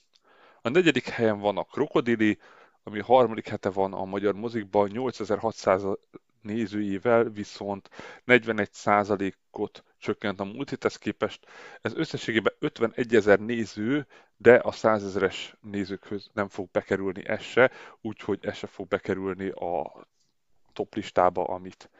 [0.62, 2.38] A negyedik helyen van a Krokodili,
[2.86, 5.82] ami harmadik hete van a magyar mozikban, 8600
[6.42, 7.90] nézőivel viszont
[8.26, 11.46] 41%-ot csökkent a múlt héthez képest.
[11.80, 17.70] Ez összességében 51 ezer néző, de a 100 ezeres nézőkhöz nem fog bekerülni ez se,
[18.00, 20.06] úgyhogy ez se fog bekerülni a
[20.72, 21.90] top listába, amit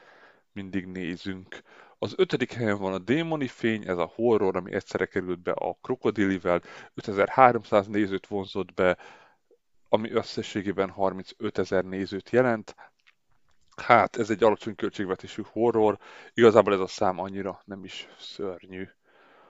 [0.53, 1.63] mindig nézünk.
[1.99, 5.79] Az ötödik helyen van a Démoni Fény, ez a horror, ami egyszerre került be a
[5.83, 6.63] Krokodilivel,
[6.95, 8.99] 5300 nézőt vonzott be,
[9.97, 12.75] ami összességében 35 ezer nézőt jelent.
[13.77, 15.99] Hát, ez egy alacsony költségvetésű horror,
[16.35, 18.89] igazából ez a szám annyira nem is szörnyű.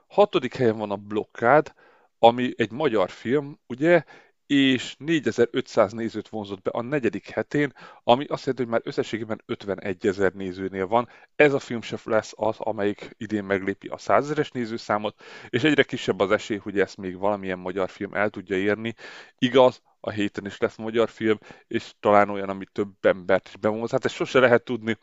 [0.07, 1.75] Hatodik helyen van a Blokkád,
[2.19, 4.05] ami egy magyar film, ugye,
[4.47, 10.07] és 4500 nézőt vonzott be a negyedik hetén, ami azt jelenti, hogy már összességében 51
[10.07, 11.09] ezer nézőnél van.
[11.37, 15.83] Ez a film sem lesz az, amelyik idén meglépi a 100 ezeres nézőszámot, és egyre
[15.83, 18.95] kisebb az esély, hogy ezt még valamilyen magyar film el tudja érni.
[19.39, 23.91] Igaz, a héten is lesz magyar film, és talán olyan, ami több embert is bevonz.
[23.91, 24.99] Hát ezt sose lehet tudni,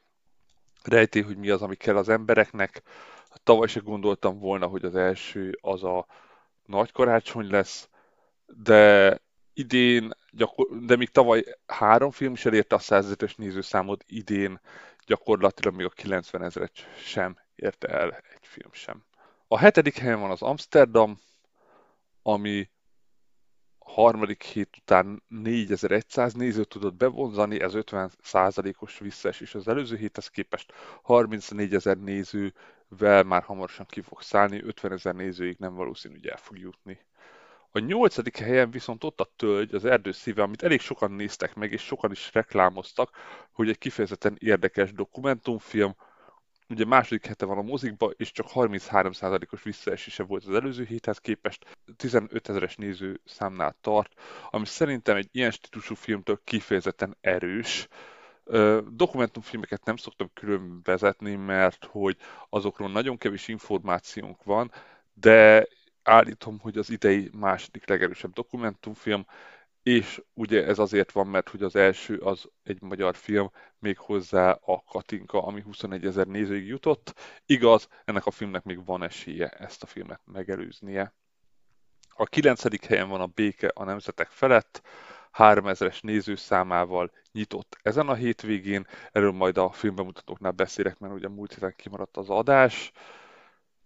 [0.83, 2.81] rejti, hogy mi az, ami kell az embereknek.
[3.43, 6.05] Tavaly se gondoltam volna, hogy az első az a
[6.65, 7.89] nagy karácsony lesz,
[8.45, 9.19] de
[9.53, 14.59] idén, gyakor- de még tavaly három film is elérte a 100 ezeres nézőszámot, idén
[15.05, 19.03] gyakorlatilag még a 90 ezeret sem érte el egy film sem.
[19.47, 21.19] A hetedik helyen van az Amsterdam,
[22.21, 22.69] ami
[23.93, 31.73] harmadik hét után 4100 nézőt tudott bevonzani, ez 50%-os visszaesés az előző héthez képest, 34
[31.73, 36.57] ezer nézővel már hamarosan ki fog szállni, 50 ezer nézőig nem valószínű, hogy el fog
[36.57, 36.99] jutni.
[37.71, 41.71] A nyolcadik helyen viszont ott a Tölgy, az erdő szíve, amit elég sokan néztek meg,
[41.71, 43.17] és sokan is reklámoztak,
[43.51, 45.95] hogy egy kifejezetten érdekes dokumentumfilm,
[46.73, 51.77] ugye második hete van a mozikba, és csak 33%-os visszaesése volt az előző héthez képest,
[51.97, 54.13] 15 ezeres néző számnál tart,
[54.49, 57.87] ami szerintem egy ilyen stílusú filmtől kifejezetten erős.
[58.89, 62.17] Dokumentumfilmeket nem szoktam külön vezetni, mert hogy
[62.49, 64.71] azokról nagyon kevés információnk van,
[65.13, 65.67] de
[66.03, 69.25] állítom, hogy az idei második legerősebb dokumentumfilm,
[69.83, 74.51] és ugye ez azért van, mert hogy az első az egy magyar film, még hozzá
[74.51, 77.13] a Katinka, ami 21 ezer nézőig jutott.
[77.45, 81.13] Igaz, ennek a filmnek még van esélye ezt a filmet megelőznie.
[82.15, 84.81] A kilencedik helyen van a Béke a Nemzetek felett,
[85.33, 88.87] 3000-es nézőszámával nyitott ezen a hétvégén.
[89.11, 92.91] Erről majd a filmbemutatóknál beszélek, mert ugye múlt héten kimaradt az adás.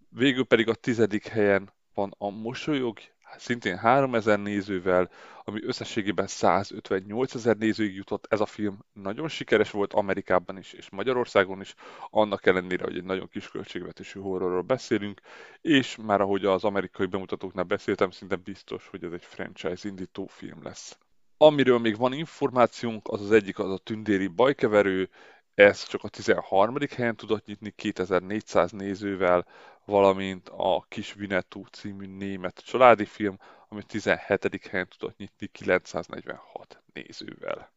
[0.09, 2.97] Végül pedig a tizedik helyen van a Mosolyog,
[3.37, 5.09] szintén 3000 nézővel,
[5.43, 8.25] ami összességében 158 ezer nézőig jutott.
[8.29, 11.73] Ez a film nagyon sikeres volt Amerikában is és Magyarországon is,
[12.09, 15.21] annak ellenére, hogy egy nagyon kis költségvetésű horrorról beszélünk,
[15.61, 20.63] és már ahogy az amerikai bemutatóknál beszéltem, szinte biztos, hogy ez egy franchise indító film
[20.63, 20.97] lesz.
[21.37, 25.09] Amiről még van információnk, az az egyik az a tündéri bajkeverő,
[25.53, 26.75] ez csak a 13.
[26.95, 29.45] helyen tudott nyitni 2400 nézővel,
[29.87, 33.37] valamint a Kis Vinetú című német családi film,
[33.69, 34.67] ami 17.
[34.69, 37.71] helyen tudott nyitni 946 nézővel.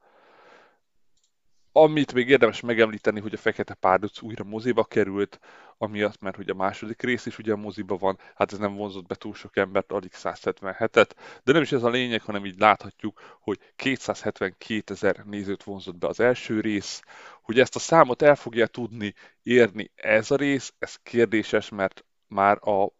[1.73, 5.38] Amit még érdemes megemlíteni, hogy a Fekete Párduc újra moziba került,
[5.79, 9.07] amiatt, mert hogy a második rész is ugye a moziba van, hát ez nem vonzott
[9.07, 11.11] be túl sok embert, alig 177-et,
[11.44, 16.07] de nem is ez a lényeg, hanem így láthatjuk, hogy 272 ezer nézőt vonzott be
[16.07, 17.03] az első rész,
[17.51, 22.69] hogy ezt a számot el fogja tudni érni ez a rész, ez kérdéses, mert már
[22.69, 22.93] a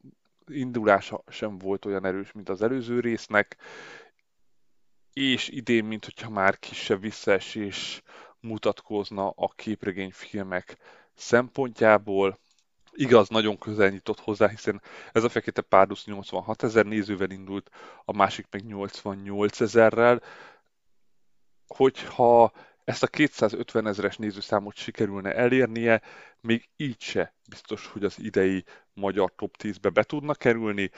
[0.47, 3.57] indulása sem volt olyan erős, mint az előző résznek,
[5.13, 8.03] és idén, mint hogyha már kisebb visszaesés
[8.41, 10.77] mutatkozna a képregényfilmek
[11.15, 12.39] szempontjából.
[12.93, 14.83] Igaz, nagyon közel nyitott hozzá, hiszen
[15.13, 17.71] ez a Fekete Párduc 86 ezer nézővel indult,
[18.05, 20.23] a másik meg 88 ezerrel.
[21.67, 22.53] Hogyha
[22.85, 26.03] ezt a 250 ezeres nézőszámot sikerülne elérnie,
[26.41, 28.65] még így se biztos, hogy az idei
[28.95, 30.91] magyar top 10-be be tudna kerülni.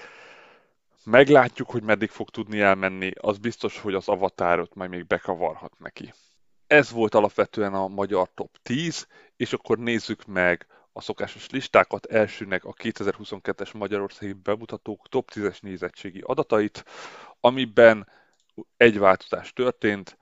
[1.05, 6.13] Meglátjuk, hogy meddig fog tudni elmenni, az biztos, hogy az avatárot majd még bekavarhat neki.
[6.67, 12.07] Ez volt alapvetően a magyar top 10, és akkor nézzük meg a szokásos listákat.
[12.07, 16.85] Elsőnek a 2022-es Magyarországi bemutatók top 10-es nézettségi adatait,
[17.41, 18.09] amiben
[18.77, 20.19] egy változás történt,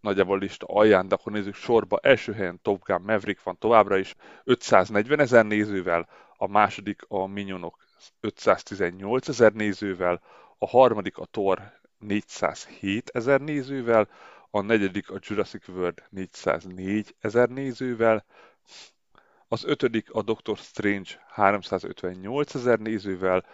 [0.00, 1.98] nagyjából lista alján, de akkor nézzük sorba.
[2.02, 7.76] Első helyen Top Gun Maverick van továbbra is 540 ezer nézővel, a második a Minionok
[8.20, 10.20] 518 ezer nézővel,
[10.58, 14.08] a harmadik a Thor 407 ezer nézővel,
[14.50, 18.24] a negyedik a Jurassic World 404 ezer nézővel,
[19.48, 23.44] az ötödik a Doctor Strange 358 ezer nézővel,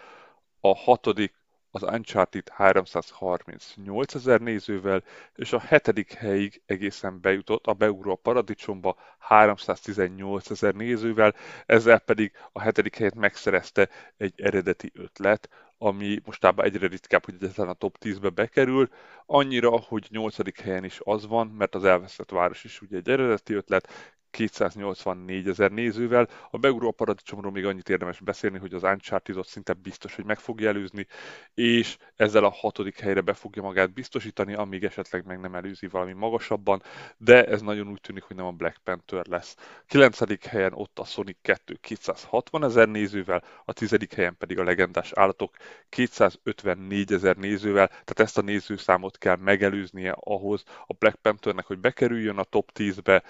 [0.60, 1.34] a hatodik
[1.74, 5.02] az Uncharted 338 ezer nézővel,
[5.34, 11.34] és a hetedik helyig egészen bejutott a Beugró a Paradicsomba 318 ezer nézővel,
[11.66, 17.68] ezzel pedig a hetedik helyet megszerezte egy eredeti ötlet, ami mostában egyre ritkább, hogy egyetlen
[17.68, 18.88] a top 10-be bekerül,
[19.26, 20.60] annyira, hogy 8.
[20.60, 25.70] helyen is az van, mert az elveszett város is ugye egy eredeti ötlet, 284 ezer
[25.70, 26.28] nézővel.
[26.50, 30.68] A beugró paradicsomról még annyit érdemes beszélni, hogy az uncharted szinte biztos, hogy meg fogja
[30.68, 31.06] előzni,
[31.54, 36.12] és ezzel a hatodik helyre be fogja magát biztosítani, amíg esetleg meg nem előzi valami
[36.12, 36.82] magasabban,
[37.16, 39.56] de ez nagyon úgy tűnik, hogy nem a Black Panther lesz.
[39.86, 40.46] 9.
[40.46, 43.96] helyen ott a Sonic 2 260 ezer nézővel, a 10.
[44.14, 45.56] helyen pedig a legendás állatok
[45.88, 52.38] 254 ezer nézővel, tehát ezt a nézőszámot kell megelőznie ahhoz a Black Panthernek, hogy bekerüljön
[52.38, 53.22] a top 10-be,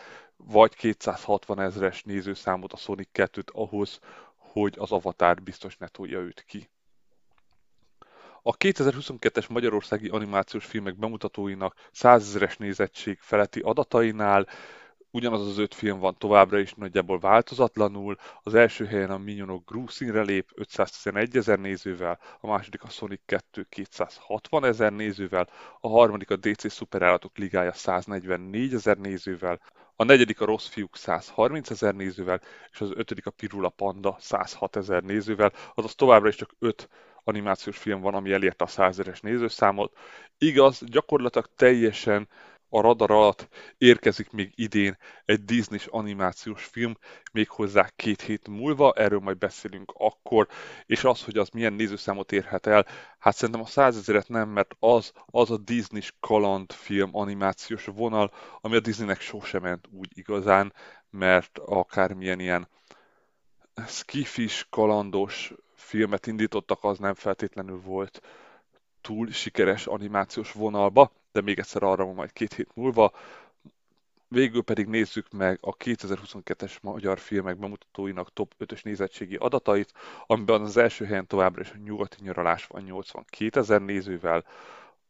[0.46, 3.98] vagy 260 ezeres nézőszámot a Sonic 2-t ahhoz,
[4.36, 6.70] hogy az Avatar biztos ne tolja őt ki.
[8.42, 14.46] A 2022-es magyarországi animációs filmek bemutatóinak 100 ezeres nézettség feletti adatainál
[15.14, 18.16] ugyanaz az öt film van továbbra is nagyjából változatlanul.
[18.42, 23.20] Az első helyen a Minionok Groove színre lép 511 ezer nézővel, a második a Sonic
[23.26, 25.48] 2 260 ezer nézővel,
[25.80, 29.60] a harmadik a DC Szuperállatok Ligája 144 ezer nézővel,
[29.96, 32.40] a negyedik a Rossz Fiúk 130 ezer nézővel,
[32.72, 36.88] és az ötödik a Pirula Panda 106 ezer nézővel, azaz továbbra is csak öt
[37.24, 39.96] animációs film van, ami elérte a 100 ezeres nézőszámot.
[40.38, 42.28] Igaz, gyakorlatilag teljesen
[42.74, 43.48] a radar alatt
[43.78, 46.96] érkezik még idén egy disney animációs film,
[47.32, 50.48] méghozzá két hét múlva, erről majd beszélünk akkor,
[50.86, 52.86] és az, hogy az milyen nézőszámot érhet el,
[53.18, 58.80] hát szerintem a százezeret nem, mert az, az a Disney kalandfilm animációs vonal, ami a
[58.80, 60.72] Disneynek sosem ment úgy igazán,
[61.10, 62.68] mert akármilyen ilyen
[63.86, 68.20] skifis, kalandos filmet indítottak, az nem feltétlenül volt
[69.00, 73.12] túl sikeres animációs vonalba, de még egyszer arra majd két hét múlva.
[74.28, 79.92] Végül pedig nézzük meg a 2022-es magyar filmek bemutatóinak top 5-ös nézettségi adatait,
[80.26, 84.44] amiben az első helyen továbbra is a nyugati nyaralás van 82 ezer nézővel,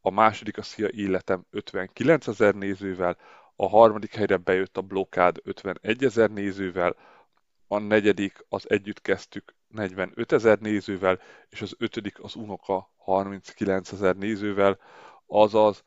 [0.01, 3.16] a második a Szia Életem 59 ezer nézővel,
[3.57, 6.97] a harmadik helyre bejött a Blokád 51 ezer nézővel,
[7.66, 14.16] a negyedik az Együtt kezdtük 45 ezer nézővel, és az ötödik az Unoka 39 ezer
[14.16, 14.79] nézővel,
[15.27, 15.83] azaz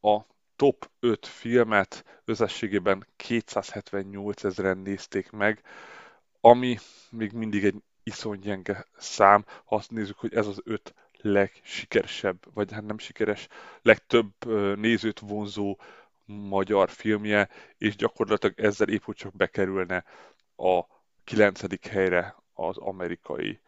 [0.00, 0.20] a
[0.56, 5.62] top 5 filmet összességében 278 ezeren nézték meg,
[6.40, 6.78] ami
[7.10, 12.72] még mindig egy iszony gyenge szám, ha azt nézzük, hogy ez az öt legsikeresebb, vagy
[12.72, 13.48] hát nem sikeres,
[13.82, 14.32] legtöbb
[14.76, 15.78] nézőt vonzó
[16.24, 17.48] magyar filmje,
[17.78, 20.04] és gyakorlatilag ezzel épp hogy csak bekerülne
[20.56, 20.80] a
[21.24, 23.60] kilencedik helyre az amerikai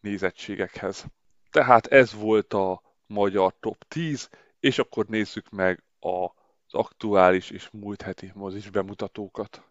[0.00, 1.04] nézettségekhez.
[1.50, 4.28] Tehát ez volt a magyar top 10,
[4.60, 9.62] és akkor nézzük meg az aktuális és múlt heti mozis bemutatókat.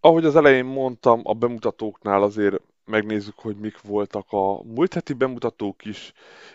[0.00, 5.84] Ahogy az elején mondtam, a bemutatóknál azért megnézzük, hogy mik voltak a múlt heti bemutatók
[5.84, 6.12] is,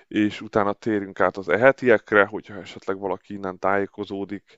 [0.07, 4.57] és utána térünk át az ehetiekre, hogyha esetleg valaki innen tájékozódik,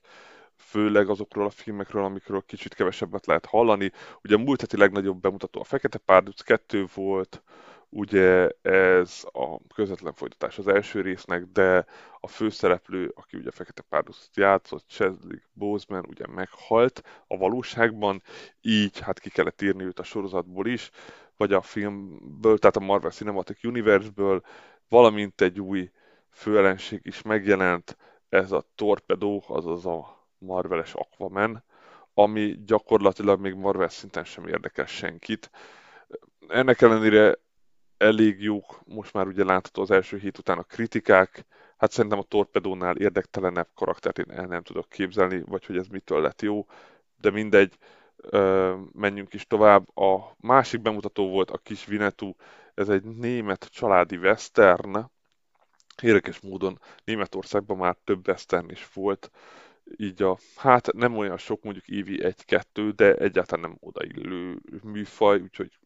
[0.55, 3.91] főleg azokról a filmekről, amikről kicsit kevesebbet lehet hallani.
[4.23, 7.43] Ugye a múlt heti legnagyobb bemutató a Fekete Párduc 2 volt,
[7.89, 11.85] ugye ez a közvetlen folytatás az első résznek, de
[12.19, 18.21] a főszereplő, aki ugye Fekete Párducot játszott, Chadwick Boseman ugye meghalt a valóságban,
[18.61, 20.89] így hát ki kellett írni őt a sorozatból is,
[21.37, 24.41] vagy a filmből, tehát a Marvel Cinematic Universe-ből,
[24.89, 25.91] valamint egy új
[26.29, 27.97] főellenség is megjelent,
[28.29, 31.63] ez a Torpedo, azaz a Marveles Aquaman,
[32.13, 35.51] ami gyakorlatilag még Marvel szinten sem érdekel senkit.
[36.47, 37.35] Ennek ellenére
[37.97, 41.45] elég jók, most már ugye látható az első hét után a kritikák,
[41.77, 46.21] hát szerintem a Torpedónál érdektelenebb karaktert én el nem tudok képzelni, vagy hogy ez mitől
[46.21, 46.65] lett jó,
[47.21, 47.77] de mindegy,
[48.91, 49.97] menjünk is tovább.
[49.97, 52.35] A másik bemutató volt a kis Vinetú,
[52.73, 55.11] ez egy német családi western,
[56.01, 59.31] érdekes módon Németországban már több western is volt,
[59.95, 65.79] így a, hát nem olyan sok, mondjuk évi egy-kettő, de egyáltalán nem odaillő műfaj, úgyhogy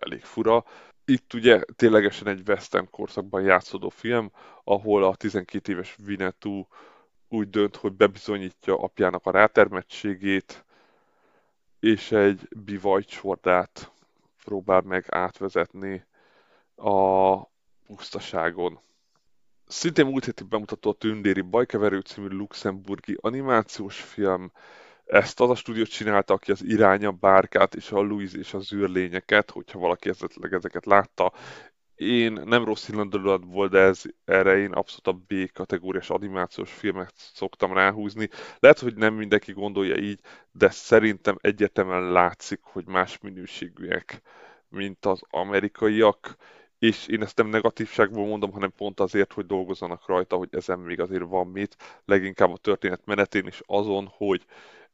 [0.00, 0.64] elég fura.
[1.04, 4.30] Itt ugye ténylegesen egy western korszakban játszódó film,
[4.64, 6.68] ahol a 12 éves Vinetú
[7.28, 10.64] úgy dönt, hogy bebizonyítja apjának a rátermettségét,
[11.80, 13.92] és egy bivajcsordát
[14.44, 16.04] próbál meg átvezetni
[16.76, 17.36] a
[17.86, 18.80] pusztaságon.
[19.66, 24.52] Szintén múlt héti bemutató a Tündéri Bajkeverő című luxemburgi animációs film.
[25.08, 29.50] Ezt az a stúdió csinálta, aki az Iránya bárkát és a Louise és az űrlényeket,
[29.50, 31.32] hogyha valaki esetleg ezeket látta.
[31.94, 32.88] Én nem rossz
[33.40, 38.28] volt, de ez, erre én abszolút a B kategóriás animációs filmet szoktam ráhúzni.
[38.58, 40.20] Lehet, hogy nem mindenki gondolja így,
[40.52, 44.22] de szerintem egyértelműen látszik, hogy más minőségűek,
[44.68, 46.36] mint az amerikaiak
[46.78, 51.00] és én ezt nem negatívságból mondom, hanem pont azért, hogy dolgozzanak rajta, hogy ezen még
[51.00, 54.44] azért van mit, leginkább a történet menetén is azon, hogy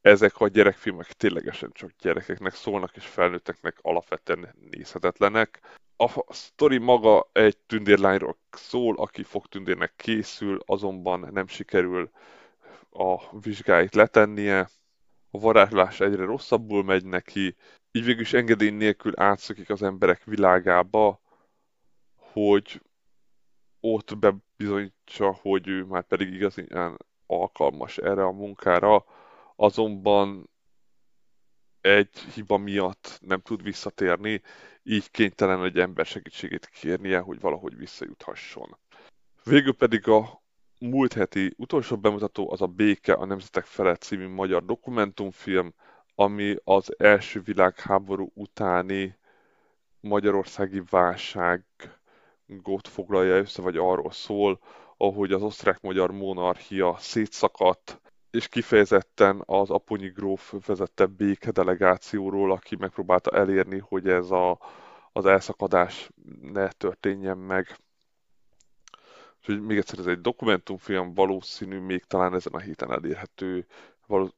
[0.04, 5.60] ezek a gyerekfilmek ténylegesen csak gyerekeknek szólnak, és felnőtteknek alapvetően nézhetetlenek.
[5.96, 12.10] A sztori maga egy tündérlányról szól, aki fog tündérnek készül, azonban nem sikerül
[12.90, 14.70] a vizsgáit letennie,
[15.30, 17.56] a varázslás egyre rosszabbul megy neki,
[17.92, 21.20] így végül is engedély nélkül átszökik az emberek világába,
[22.16, 22.82] hogy
[23.80, 26.96] ott bebizonyítsa, hogy ő már pedig igazán
[27.26, 29.04] alkalmas erre a munkára,
[29.56, 30.50] azonban
[31.80, 34.42] egy hiba miatt nem tud visszatérni,
[34.82, 38.76] így kénytelen egy ember segítségét kérnie, hogy valahogy visszajuthasson.
[39.44, 40.42] Végül pedig a
[40.80, 45.74] múlt heti utolsó bemutató az a Béke a Nemzetek Felett című magyar dokumentumfilm,
[46.14, 49.18] ami az első világháború utáni
[50.00, 51.64] magyarországi válság
[52.46, 54.60] gót foglalja össze, vagy arról szól,
[54.96, 58.00] ahogy az osztrák-magyar monarchia szétszakadt,
[58.34, 64.58] és kifejezetten az Aponyi gróf vezette békedelegációról, aki megpróbálta elérni, hogy ez a,
[65.12, 66.10] az elszakadás
[66.40, 67.76] ne történjen meg.
[69.38, 73.66] Úgyhogy még egyszer ez egy dokumentumfilm, valószínű még talán ezen a héten elérhető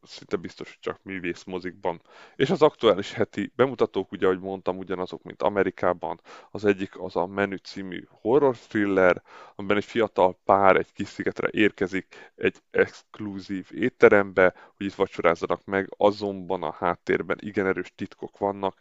[0.02, 2.02] szinte biztos, hogy csak művész mozikban.
[2.36, 6.20] És az aktuális heti bemutatók, ugye, ahogy mondtam, ugyanazok, mint Amerikában.
[6.50, 9.22] Az egyik az a Menü című horror thriller,
[9.54, 15.88] amiben egy fiatal pár egy kis szigetre érkezik egy exkluzív étterembe, hogy itt vacsorázzanak meg,
[15.96, 18.80] azonban a háttérben igen erős titkok vannak,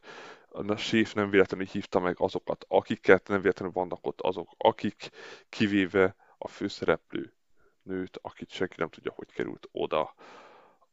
[0.55, 5.09] a séf nem véletlenül hívta meg azokat, akiket, nem véletlenül vannak ott azok, akik,
[5.49, 7.33] kivéve a főszereplő
[7.81, 10.13] nőt, akit senki nem tudja, hogy került oda.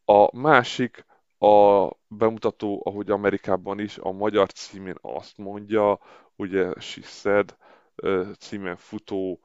[0.05, 1.05] A másik
[1.39, 5.99] a bemutató, ahogy Amerikában is, a magyar címén azt mondja,
[6.37, 6.73] ugye
[7.03, 7.57] Said
[8.39, 9.41] címen futó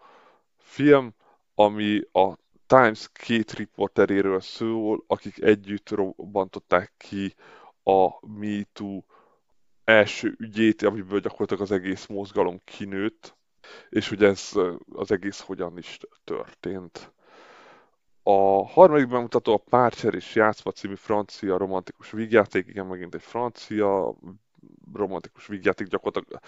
[0.57, 1.13] film,
[1.55, 2.37] ami a
[2.67, 7.35] Times két riporteréről szól, akik együtt robbantották ki
[7.83, 9.01] a MeToo
[9.83, 13.37] első ügyét, amiből gyakorlatilag az egész mozgalom kinőtt,
[13.89, 14.51] és hogy ez
[14.93, 17.13] az egész hogyan is történt.
[18.29, 24.15] A harmadik bemutató a Párcser és Játszma című francia romantikus vígjáték, igen, megint egy francia
[24.93, 26.41] romantikus vígjáték, gyakorlatilag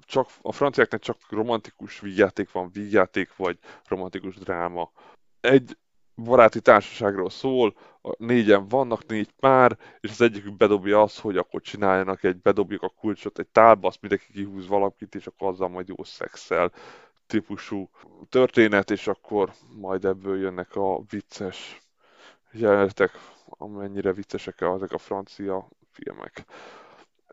[0.00, 3.58] csak, a franciáknak csak romantikus vígjáték van, vígjáték vagy
[3.88, 4.90] romantikus dráma.
[5.40, 5.76] Egy
[6.14, 7.74] baráti társaságról szól,
[8.18, 12.88] négyen vannak, négy pár, és az egyikük bedobja azt, hogy akkor csináljanak egy, bedobjuk a
[12.88, 16.72] kulcsot egy tálba, azt mindenki kihúz valakit, és akkor azzal majd jó szexel
[17.26, 17.90] típusú
[18.28, 21.80] történet, és akkor majd ebből jönnek a vicces
[22.52, 23.10] jelenetek,
[23.44, 26.44] amennyire viccesek ezek a francia filmek.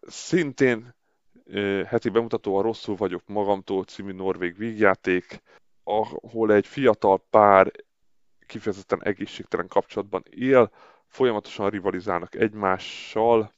[0.02, 0.96] Szintén
[1.86, 5.42] heti bemutató a Rosszul vagyok magamtól című norvég vígjáték,
[5.84, 7.72] ahol egy fiatal pár
[8.46, 10.72] kifejezetten egészségtelen kapcsolatban él,
[11.08, 13.54] folyamatosan rivalizálnak egymással,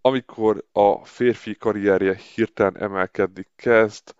[0.00, 4.14] amikor a férfi karrierje hirtelen emelkedni kezd,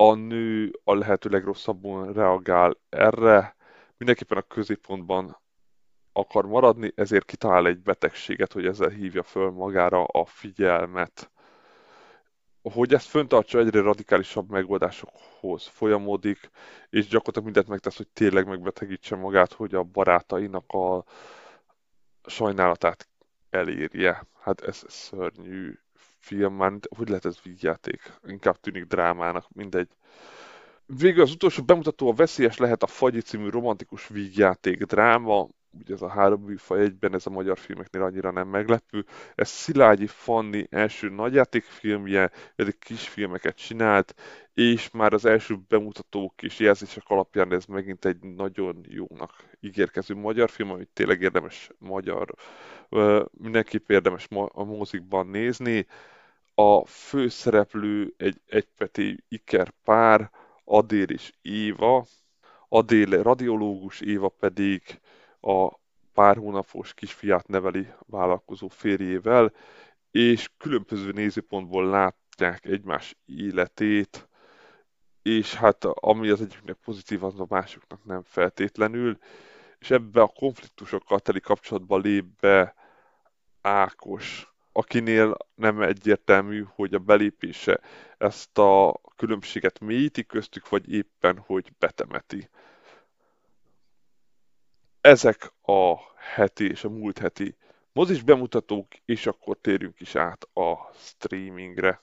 [0.00, 3.56] a nő a lehető legrosszabbul reagál erre,
[3.96, 5.38] mindenképpen a középpontban
[6.12, 11.30] akar maradni, ezért kitalál egy betegséget, hogy ezzel hívja föl magára a figyelmet.
[12.62, 16.50] Hogy ezt föntartsa, egyre radikálisabb megoldásokhoz folyamodik,
[16.90, 21.04] és gyakorlatilag mindent megtesz, hogy tényleg megbetegítse magát, hogy a barátainak a
[22.24, 23.08] sajnálatát
[23.50, 24.26] elérje.
[24.40, 25.78] Hát ez szörnyű
[26.20, 28.12] film, már, hogy lehet ez vígjáték?
[28.26, 29.88] Inkább tűnik drámának, mindegy.
[30.86, 36.02] Végül az utolsó bemutató a Veszélyes lehet a Fagyi című romantikus vígjáték dráma, ugye ez
[36.02, 39.04] a három műfaj egyben, ez a magyar filmeknél annyira nem meglepő.
[39.34, 44.14] Ez Szilágyi Fanni első nagyjátékfilmje, eddig kisfilmeket csinált,
[44.54, 50.50] és már az első bemutatók és jelzések alapján ez megint egy nagyon jónak ígérkező magyar
[50.50, 52.34] film, amit tényleg érdemes magyar,
[53.30, 55.86] mindenképp érdemes a mozikban nézni.
[56.54, 60.30] A főszereplő egy egypeti iker pár,
[60.64, 62.06] Adél és Éva,
[62.68, 64.82] Adél radiológus, Éva pedig
[65.40, 65.78] a
[66.12, 69.52] pár hónapos kisfiát neveli vállalkozó férjével,
[70.10, 74.28] és különböző nézőpontból látják egymás életét,
[75.22, 79.18] és hát ami az egyiknek pozitív, az a másoknak nem feltétlenül,
[79.78, 82.74] és ebbe a konfliktusokkal teli kapcsolatba lép be
[83.60, 87.80] Ákos, akinél nem egyértelmű, hogy a belépése
[88.18, 92.48] ezt a különbséget mélyíti köztük, vagy éppen, hogy betemeti.
[95.00, 95.94] Ezek a
[96.34, 97.56] heti és a múlt heti
[97.92, 102.00] mozis bemutatók, és akkor térjünk is át a streamingre.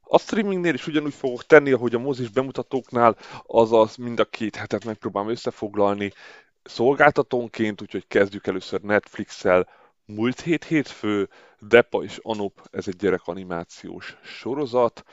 [0.00, 4.84] A streamingnél is ugyanúgy fogok tenni, ahogy a mozis bemutatóknál, azaz mind a két hetet
[4.84, 6.12] megpróbálom összefoglalni
[6.62, 9.68] szolgáltatónként, úgyhogy kezdjük először Netflix-el.
[10.04, 11.28] Múlt hét hétfő,
[11.58, 15.04] Depa és Anop, ez egy gyerekanimációs sorozat.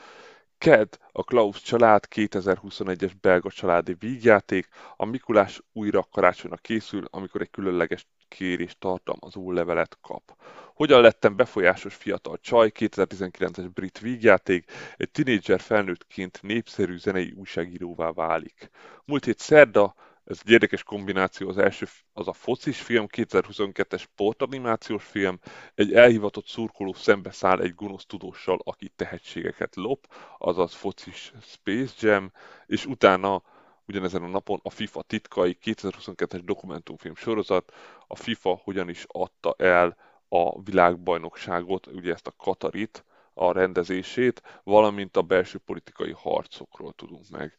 [0.58, 7.50] KED, a Klaus család 2021-es belga családi vígjáték, a Mikulás újra karácsonyra készül, amikor egy
[7.50, 10.36] különleges kérés tartalmazó levelet kap.
[10.74, 18.70] Hogyan lettem befolyásos fiatal csaj, 2019-es brit vígjáték, egy tinédzser felnőttként népszerű zenei újságíróvá válik.
[19.04, 19.94] Múlt hét szerda,
[20.26, 25.38] ez egy érdekes kombináció, az első az a focis film, 2022-es sportanimációs film,
[25.74, 30.06] egy elhivatott szurkoló szembeszáll egy gonosz tudóssal, aki tehetségeket lop,
[30.38, 32.32] azaz focis Space Jam,
[32.66, 33.42] és utána
[33.88, 37.72] ugyanezen a napon a FIFA titkai 2022-es dokumentumfilm sorozat,
[38.06, 39.96] a FIFA hogyan is adta el
[40.28, 43.04] a világbajnokságot, ugye ezt a Katarit,
[43.34, 47.56] a rendezését, valamint a belső politikai harcokról tudunk meg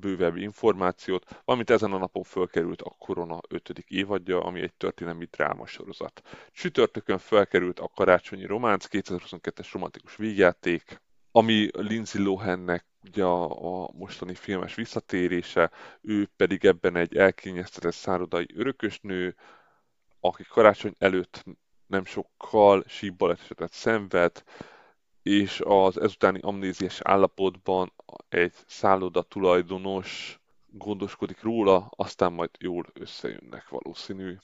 [0.00, 3.84] bővebb információt, valamint ezen a napon fölkerült a Korona 5.
[3.88, 6.22] évadja, ami egy történelmi drámasorozat.
[6.52, 14.34] Csütörtökön felkerült a Karácsonyi Románc 2022-es romantikus vígjáték, ami Lindsay Lohannek ugye a, a mostani
[14.34, 15.70] filmes visszatérése,
[16.00, 19.34] ő pedig ebben egy elkényeztetett szállodai örökösnő,
[20.20, 21.44] aki karácsony előtt
[21.86, 24.42] nem sokkal síbalesetet szenved,
[25.22, 27.92] és az ezutáni amnéziás állapotban
[28.28, 34.36] egy szálloda tulajdonos gondoskodik róla, aztán majd jól összejönnek valószínű.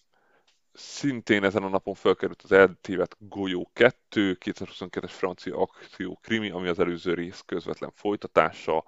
[0.73, 6.79] Szintén ezen a napon felkerült az eltévedt Golyó 2, 2022-es francia akció krimi, ami az
[6.79, 8.85] előző rész közvetlen folytatása.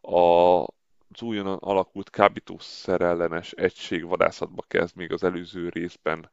[0.00, 0.66] A
[1.14, 6.30] az újonnan alakult kábítószerellenes egység vadászatba kezd még az előző részben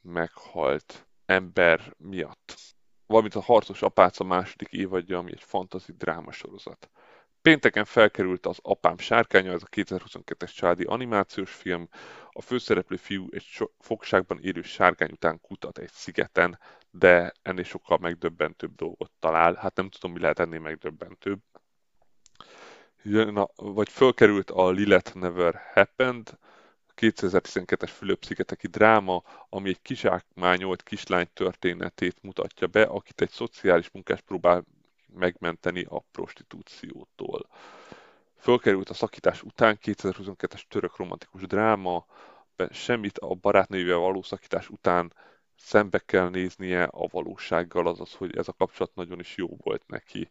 [0.00, 2.56] meghalt ember miatt.
[3.06, 6.90] Valamint a Harcos Apáca második évadja, ami egy fantazi dráma sorozat.
[7.48, 11.88] Pénteken felkerült az Apám sárkánya, ez a 2022-es családi animációs film.
[12.30, 16.58] A főszereplő fiú egy fogságban élő sárkány után kutat egy szigeten,
[16.90, 19.54] de ennél sokkal megdöbbentőbb dolgot talál.
[19.54, 21.38] Hát nem tudom, mi lehet ennél megdöbbentőbb.
[23.02, 26.30] Jön a, vagy fölkerült a Lilith Never Happened,
[26.96, 34.64] 2012-es Fülöp-szigeteki dráma, ami egy kizsákmányolt kislány történetét mutatja be, akit egy szociális munkás próbál
[35.14, 37.48] megmenteni a prostitúciótól.
[38.36, 42.06] Fölkerült a szakítás után 2022-es török romantikus dráma,
[42.70, 45.12] semmit a barátnőjével való szakítás után
[45.56, 50.28] szembe kell néznie a valósággal, azaz, hogy ez a kapcsolat nagyon is jó volt neki.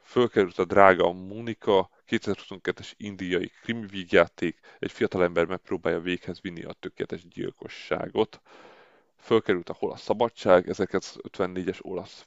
[0.00, 7.28] Fölkerült a drága Monika, 2022-es indiai krimi vígjáték, egy fiatalember megpróbálja véghez vinni a tökéletes
[7.28, 8.40] gyilkosságot.
[9.16, 12.26] Fölkerült a Hol a Szabadság, 1954-es olasz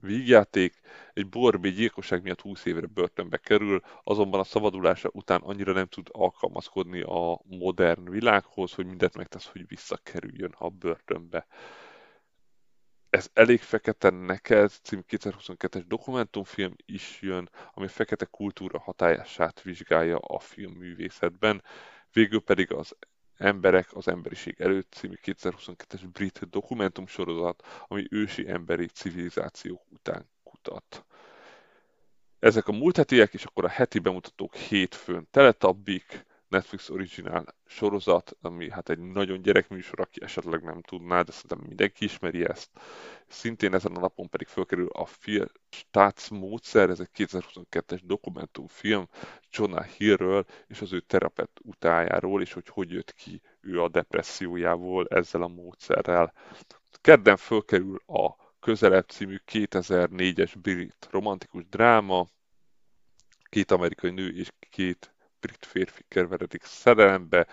[0.00, 0.74] vígjáték,
[1.12, 6.08] egy borbé gyilkosság miatt 20 évre börtönbe kerül, azonban a szabadulása után annyira nem tud
[6.12, 11.46] alkalmazkodni a modern világhoz, hogy mindent megtesz, hogy visszakerüljön a börtönbe.
[13.10, 20.38] Ez elég fekete neked, cím 2022-es dokumentumfilm is jön, ami fekete kultúra hatályását vizsgálja a
[20.38, 21.62] filmművészetben.
[22.12, 22.96] Végül pedig az
[23.36, 31.04] Emberek az emberiség előtt című 2022-es brit dokumentumsorozat, ami ősi emberi civilizációk után kutat.
[32.38, 35.28] Ezek a múlt hetiek, és akkor a heti bemutatók hétfőn.
[35.30, 36.26] Teletabbik,
[36.56, 42.04] Netflix originál sorozat, ami hát egy nagyon gyerekműsor, aki esetleg nem tudná, de szerintem mindenki
[42.04, 42.70] ismeri ezt.
[43.26, 45.46] Szintén ezen a napon pedig fölkerül a film
[46.30, 49.08] módszer, ez egy 2022-es dokumentumfilm
[49.50, 55.06] Jonah Hillről és az ő terapeut utájáról, és hogy hogy jött ki ő a depressziójából
[55.08, 56.32] ezzel a módszerrel.
[57.00, 62.26] Kedden fölkerül a Közelebb című 2004-es brit romantikus dráma,
[63.48, 65.15] két amerikai nő és két
[65.46, 67.46] brit férfi keveredik szerelembe,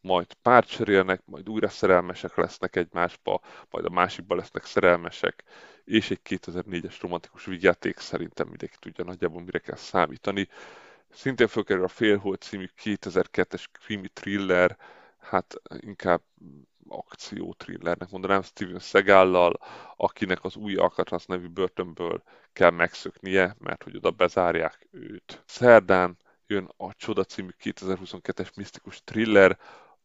[0.00, 3.40] majd párt cserélnek, majd újra szerelmesek lesznek egymásba,
[3.70, 5.44] majd a másikba lesznek szerelmesek,
[5.84, 10.48] és egy 2004-es romantikus vigyáték szerintem mindenki tudja nagyjából mire kell számítani.
[11.10, 14.76] Szintén fölkerül a Félhold című 2002-es krimi thriller,
[15.18, 16.22] hát inkább
[16.88, 19.60] akció thrillernek mondanám Steven Segállal,
[19.96, 22.22] akinek az új Alcatraz nevű börtönből
[22.52, 25.42] kell megszöknie, mert hogy oda bezárják őt.
[25.46, 26.16] Szerdán
[26.46, 29.58] jön a Csoda című 2022-es misztikus thriller,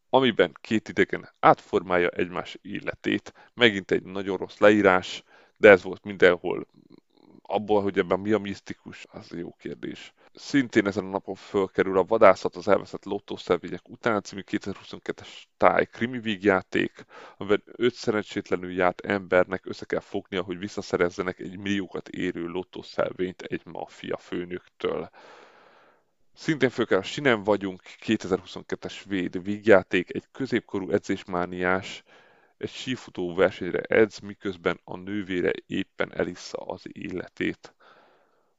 [0.09, 3.33] amiben két idegen átformálja egymás életét.
[3.53, 5.23] Megint egy nagyon rossz leírás,
[5.57, 6.67] de ez volt mindenhol.
[7.41, 10.13] Abból, hogy ebben mi a misztikus, az jó kérdés.
[10.33, 16.19] Szintén ezen a napon fölkerül a Vadászat az elveszett lottószervények után című 2022-es táj krimi
[16.19, 17.05] vígjáték,
[17.37, 23.61] amiben öt szerencsétlenül járt embernek össze kell fognia, hogy visszaszerezzenek egy milliókat érő lottószervényt egy
[23.65, 25.09] maffia főnöktől.
[26.33, 32.03] Szintén kell, Sinem vagyunk, 2022-es véd vígjáték, egy középkorú edzésmániás,
[32.57, 37.75] egy sífutó versenyre edz, miközben a nővére éppen elissza az életét.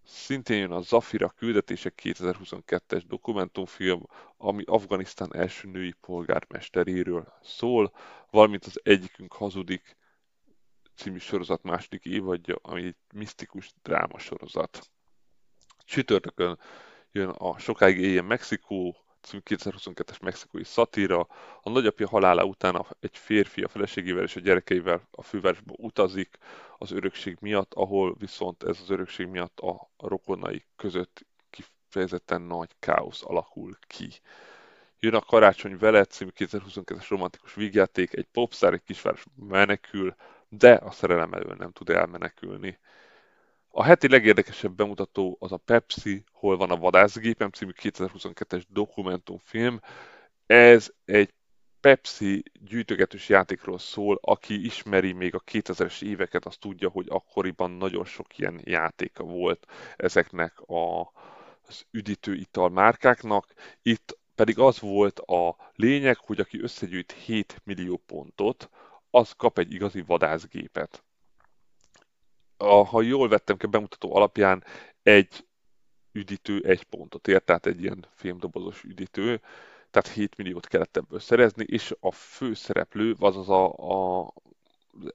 [0.05, 4.07] Szintén jön a Zafira küldetések 2022-es dokumentumfilm,
[4.37, 7.93] ami Afganisztán első női polgármesteréről szól,
[8.31, 9.97] valamint az Egyikünk hazudik
[10.97, 14.91] című sorozat második évadja, ami egy misztikus dráma sorozat.
[15.85, 16.59] Csütörtökön
[17.13, 21.27] jön a Sokáig éljen Mexikó, című 2022-es mexikói szatíra.
[21.63, 26.39] A nagyapja halála után egy férfi a feleségével és a gyerekeivel a fővárosba utazik
[26.79, 33.23] az örökség miatt, ahol viszont ez az örökség miatt a rokonai között kifejezetten nagy káosz
[33.25, 34.09] alakul ki.
[34.99, 40.15] Jön a Karácsony vele című 2022-es romantikus vígjáték, egy popstar egy kisváros menekül,
[40.49, 42.79] de a szerelem elől nem tud elmenekülni.
[43.75, 49.81] A heti legérdekesebb bemutató az a Pepsi, hol van a vadászgépem című 2022-es dokumentumfilm.
[50.47, 51.35] Ez egy
[51.81, 58.05] Pepsi gyűjtögetős játékról szól, aki ismeri még a 2000-es éveket, az tudja, hogy akkoriban nagyon
[58.05, 59.67] sok ilyen játéka volt
[59.97, 61.01] ezeknek a,
[61.67, 63.53] az üdítő ital márkáknak.
[63.83, 68.71] Itt pedig az volt a lényeg, hogy aki összegyűjt 7 millió pontot,
[69.11, 71.05] az kap egy igazi vadászgépet.
[72.63, 74.65] A, ha jól vettem ki bemutató alapján,
[75.03, 75.47] egy
[76.13, 79.41] üdítő egy pontot ért, tehát egy ilyen fémdobozos üdítő,
[79.91, 84.33] tehát 7 milliót kellett ebből szerezni, és a főszereplő, azaz a, a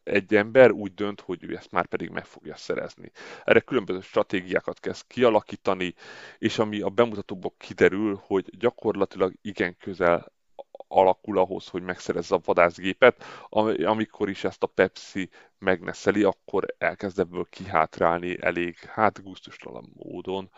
[0.03, 3.11] egy ember úgy dönt, hogy ő ezt már pedig meg fogja szerezni.
[3.43, 5.93] Erre különböző stratégiákat kezd kialakítani,
[6.37, 10.31] és ami a bemutatóból kiderül, hogy gyakorlatilag igen közel
[10.87, 13.23] alakul ahhoz, hogy megszerezze a vadászgépet,
[13.83, 15.29] amikor is ezt a Pepsi
[15.59, 20.49] megneszeli, akkor elkezd ebből kihátrálni elég, hát gusztustalan módon.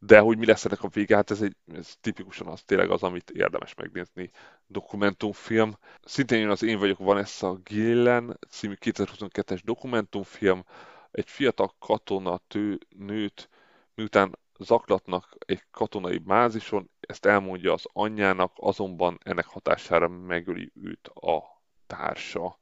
[0.00, 3.02] De hogy mi lesz ennek a vége, hát ez, egy, ez tipikusan az tényleg az,
[3.02, 4.30] amit érdemes megnézni.
[4.66, 5.76] Dokumentumfilm.
[6.04, 10.64] Szintén jön az Én vagyok Vanessa Gillen című 2022-es dokumentumfilm,
[11.10, 13.48] egy fiatal katona tő, nőt,
[13.94, 21.62] miután zaklatnak egy katonai bázison, ezt elmondja az anyjának, azonban ennek hatására megöli őt a
[21.86, 22.58] társa.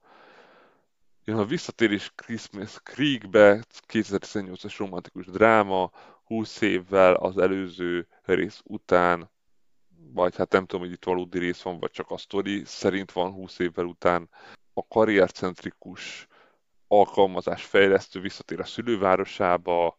[1.25, 5.91] Jön a visszatérés Christmas Creekbe, 2018-as romantikus dráma,
[6.25, 9.31] 20 évvel az előző rész után,
[10.13, 13.33] vagy hát nem tudom, hogy itt valódi rész van, vagy csak a sztori szerint van
[13.33, 14.29] 20 évvel után,
[14.73, 16.27] a karriercentrikus
[16.89, 19.97] alkalmazás fejlesztő visszatér a szülővárosába,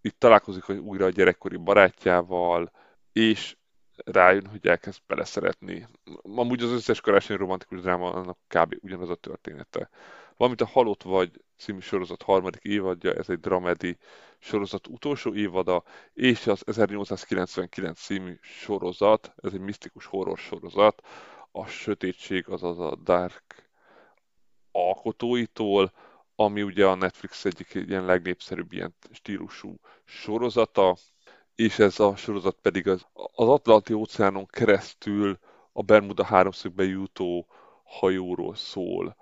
[0.00, 2.70] itt találkozik újra a gyerekkori barátjával,
[3.16, 3.56] és
[3.94, 5.86] rájön, hogy elkezd beleszeretni.
[6.22, 8.76] Amúgy az összes karácsonyi romantikus dráma annak kb.
[8.80, 9.90] ugyanaz a története
[10.36, 13.96] valamint a Halott vagy című sorozat harmadik évadja, ez egy dramedi
[14.38, 21.02] sorozat utolsó évada, és az 1899 című sorozat, ez egy misztikus horror sorozat,
[21.52, 23.68] a sötétség, azaz a Dark
[24.72, 25.92] alkotóitól,
[26.34, 30.96] ami ugye a Netflix egyik ilyen legnépszerűbb ilyen stílusú sorozata,
[31.56, 35.38] és ez a sorozat pedig az, az Atlanti óceánon keresztül
[35.72, 37.46] a Bermuda háromszögbe jutó
[37.84, 39.16] hajóról szól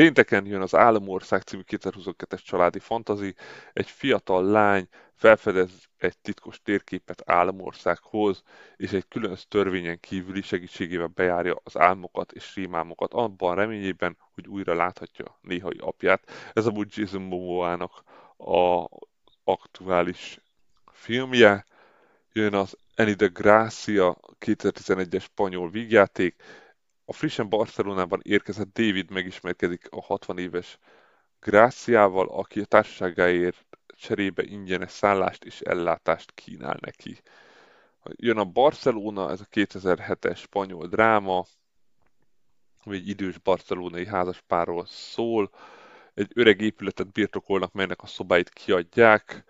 [0.00, 3.34] Pénteken jön az Államország című 2022-es családi fantazi.
[3.72, 8.42] Egy fiatal lány felfedez egy titkos térképet Államországhoz,
[8.76, 14.74] és egy külön törvényen kívüli segítségével bejárja az álmokat és rémálmokat, abban reményében, hogy újra
[14.74, 16.30] láthatja néhai apját.
[16.52, 18.02] Ez a Jason Momoa-nak
[18.36, 18.88] a
[19.44, 20.40] aktuális
[20.92, 21.64] filmje.
[22.32, 26.42] Jön az Eni de Gracia 2011-es spanyol vígjáték,
[27.04, 30.78] a frissen Barcelonában érkezett David megismerkedik a 60 éves
[31.40, 37.20] Gráciával, aki a társaságáért cserébe ingyenes szállást és ellátást kínál neki.
[38.04, 41.44] Jön a Barcelona, ez a 2007-es spanyol dráma,
[42.84, 45.50] ami egy idős barcelonai házaspárról szól.
[46.14, 49.44] Egy öreg épületet birtokolnak, melynek a szobáit kiadják,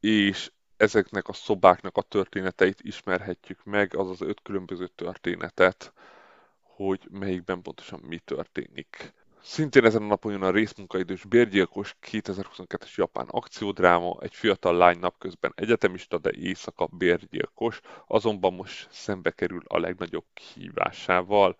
[0.00, 5.92] és ezeknek a szobáknak a történeteit ismerhetjük meg, azaz öt különböző történetet
[6.76, 9.12] hogy melyikben pontosan mi történik.
[9.42, 15.52] Szintén ezen a napon jön a részmunkaidős bérgyilkos 2022-es japán akciódráma, egy fiatal lány napközben
[15.54, 21.56] egyetemista, de éjszaka bérgyilkos, azonban most szembe kerül a legnagyobb kihívásával.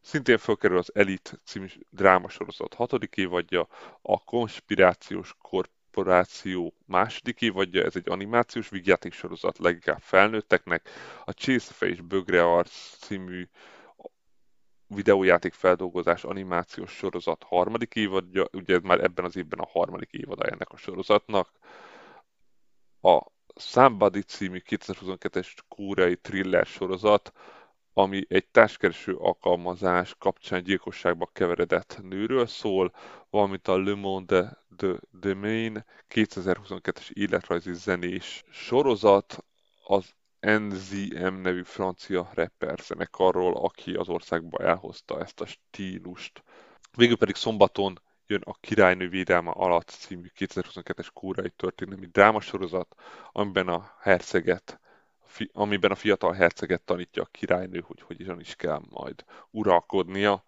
[0.00, 3.68] Szintén felkerül az Elite című drámasorozat hatodik évadja,
[4.02, 5.34] a konspirációs
[5.98, 8.70] korporáció második évadja, ez egy animációs
[9.10, 10.88] sorozat leginkább felnőtteknek,
[11.24, 13.48] a Csészfe és Bögre Arc című
[14.86, 20.44] videójáték feldolgozás animációs sorozat harmadik évadja, ugye ez már ebben az évben a harmadik évada
[20.44, 21.50] ennek a sorozatnak.
[23.02, 23.20] A
[23.56, 27.32] Somebody című 2022-es kóreai thriller sorozat,
[27.92, 32.92] ami egy társkereső alkalmazás kapcsán gyilkosságba keveredett nőről szól,
[33.30, 39.44] valamint a Le Monde de Domaine 2022-es életrajzi zenés sorozat,
[39.84, 46.42] az NZM nevű francia rapper zenekarról, aki az országba elhozta ezt a stílust.
[46.96, 52.94] Végül pedig szombaton jön a Királynő védelme alatt című 2022-es kórai történelmi drámasorozat,
[53.32, 54.80] amiben a herceget
[55.52, 60.44] amiben a fiatal herceget tanítja a királynő, hogy hogyan is kell majd uralkodnia.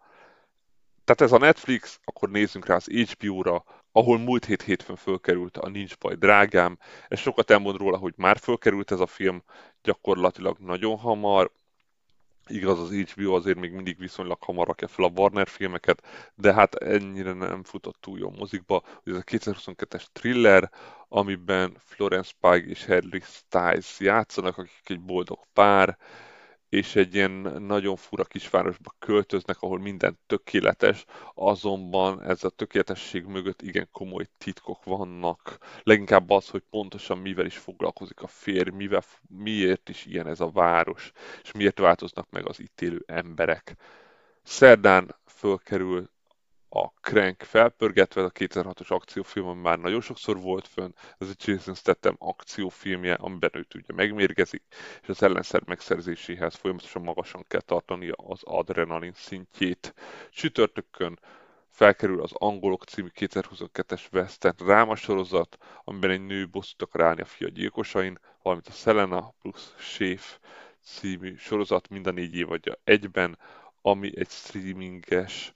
[1.04, 5.68] Tehát ez a Netflix, akkor nézzünk rá az HBO-ra, ahol múlt hét hétfőn fölkerült a
[5.68, 6.78] Nincs baj drágám.
[7.08, 9.42] Ez sokat elmond róla, hogy már fölkerült ez a film,
[9.82, 11.50] gyakorlatilag nagyon hamar.
[12.46, 16.74] Igaz, az HBO azért még mindig viszonylag hamar rakja fel a Warner filmeket, de hát
[16.74, 18.82] ennyire nem futott túl jó mozikba.
[19.04, 20.70] Ez a 2022-es thriller,
[21.08, 25.98] amiben Florence Pugh és Harry Styles játszanak, akik egy boldog pár,
[26.70, 31.04] és egy ilyen nagyon fura kisvárosba költöznek, ahol minden tökéletes,
[31.34, 35.58] azonban ez a tökéletesség mögött igen komoly titkok vannak.
[35.82, 40.50] Leginkább az, hogy pontosan mivel is foglalkozik a férj, mivel, miért is ilyen ez a
[40.50, 41.12] város,
[41.42, 43.76] és miért változnak meg az itt élő emberek.
[44.42, 46.10] Szerdán fölkerül
[46.72, 51.74] a Crank felpörgetve, a 2006-os akciófilm, ami már nagyon sokszor volt fönn, ez egy Jason
[51.74, 54.62] Statham akciófilmje, amiben őt ugye megmérgezik,
[55.02, 59.94] és az ellenszer megszerzéséhez folyamatosan magasan kell tartani az adrenalin szintjét.
[60.30, 61.18] Csütörtökön
[61.70, 67.48] felkerül az Angolok című 2022-es Western rámasorozat, amiben egy nő bosszút akar állni a fia
[67.48, 70.38] gyilkosain, valamint a Selena plusz Schaef
[70.82, 73.38] című sorozat mind a négy évadja egyben,
[73.82, 75.54] ami egy streaminges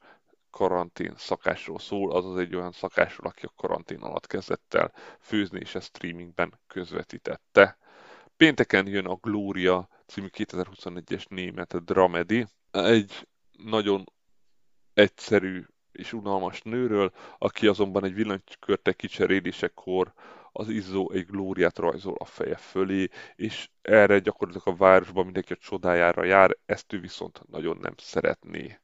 [0.55, 5.75] karantén szakásról szól, azaz egy olyan szakásról, aki a karantén alatt kezdett el főzni, és
[5.75, 7.79] ezt streamingben közvetítette.
[8.37, 14.05] Pénteken jön a Gloria című 2021-es német dramedi, egy nagyon
[14.95, 20.13] egyszerű és unalmas nőről, aki azonban egy villanykörte kicserélésekor
[20.53, 25.57] az izzó egy glóriát rajzol a feje fölé, és erre gyakorlatilag a városban mindenki a
[25.57, 28.79] csodájára jár, ezt ő viszont nagyon nem szeretné.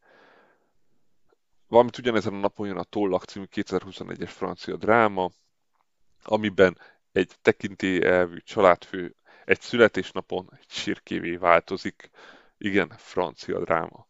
[1.71, 5.31] Valamint ugyanezen a napon jön a Tollak című 2021-es francia dráma,
[6.23, 6.79] amiben
[7.13, 9.15] egy tekintélyelvű családfő
[9.45, 12.11] egy születésnapon egy sírkévé változik.
[12.59, 14.07] Igen, francia dráma.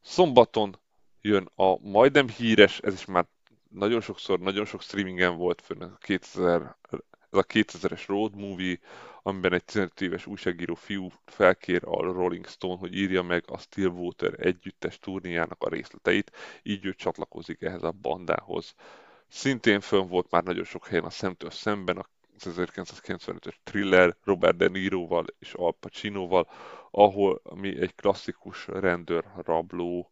[0.00, 0.78] Szombaton
[1.20, 3.26] jön a majdnem híres, ez is már
[3.68, 6.76] nagyon sokszor, nagyon sok streamingen volt fönn, a 2000,
[7.34, 8.78] ez a 2000-es road movie,
[9.22, 14.34] amiben egy 15 éves újságíró fiú felkér a Rolling Stone, hogy írja meg a Stillwater
[14.46, 16.32] együttes turnéjának a részleteit,
[16.62, 18.74] így ő csatlakozik ehhez a bandához.
[19.28, 22.06] Szintén fönn volt már nagyon sok helyen a Szemtől szemben, a
[22.38, 26.48] 1995-ös thriller Robert De Niroval és Al Pacinoval,
[26.90, 30.10] ahol mi egy klasszikus rendőr rabló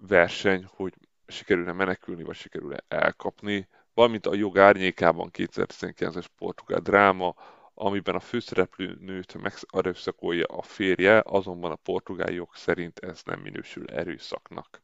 [0.00, 0.94] verseny, hogy
[1.26, 7.34] sikerül-e menekülni, vagy sikerül-e elkapni, valamint a jog árnyékában 2019-es portugál dráma,
[7.74, 13.86] amiben a főszereplő nőt megerőszakolja a férje, azonban a portugál jog szerint ez nem minősül
[13.86, 14.80] erőszaknak.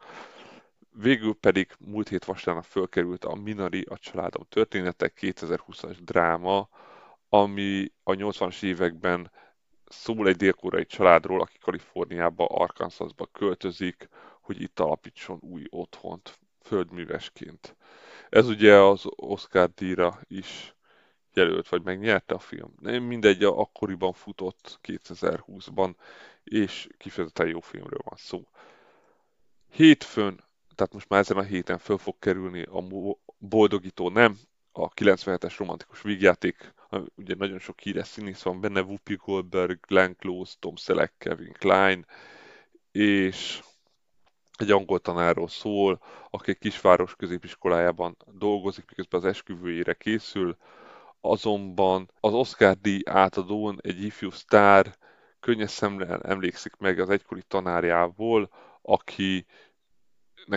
[0.92, 6.68] Végül pedig múlt hét vasárnap fölkerült a Minari, a családom története 2020-as dráma,
[7.28, 9.30] ami a 80-as években
[9.84, 10.54] szól egy dél
[10.86, 14.08] családról, aki Kaliforniába, Arkansasba költözik,
[14.40, 17.76] hogy itt alapítson új otthont földművesként.
[18.30, 20.74] Ez ugye az Oscar díjra is
[21.34, 22.74] jelölt, vagy megnyerte a film.
[22.80, 25.94] Nem mindegy, akkoriban futott 2020-ban,
[26.44, 28.48] és kifejezetten jó filmről van szó.
[29.70, 30.44] Hétfőn,
[30.74, 32.84] tehát most már ezen a héten föl fog kerülni a
[33.38, 34.38] Boldogító Nem,
[34.72, 36.74] a 97-es romantikus vígjáték,
[37.14, 42.06] ugye nagyon sok híres színész van benne, Whoopi Goldberg, Glenn Close, Tom Selleck, Kevin Klein,
[42.92, 43.62] és
[44.58, 46.00] egy angol tanárról szól,
[46.30, 50.56] aki egy kisváros középiskolájában dolgozik, miközben az esküvőjére készül,
[51.20, 54.96] azonban az Oscar díj átadón egy ifjú sztár
[55.40, 58.50] könnyes szemrel emlékszik meg az egykori tanárjából,
[58.82, 59.46] akinek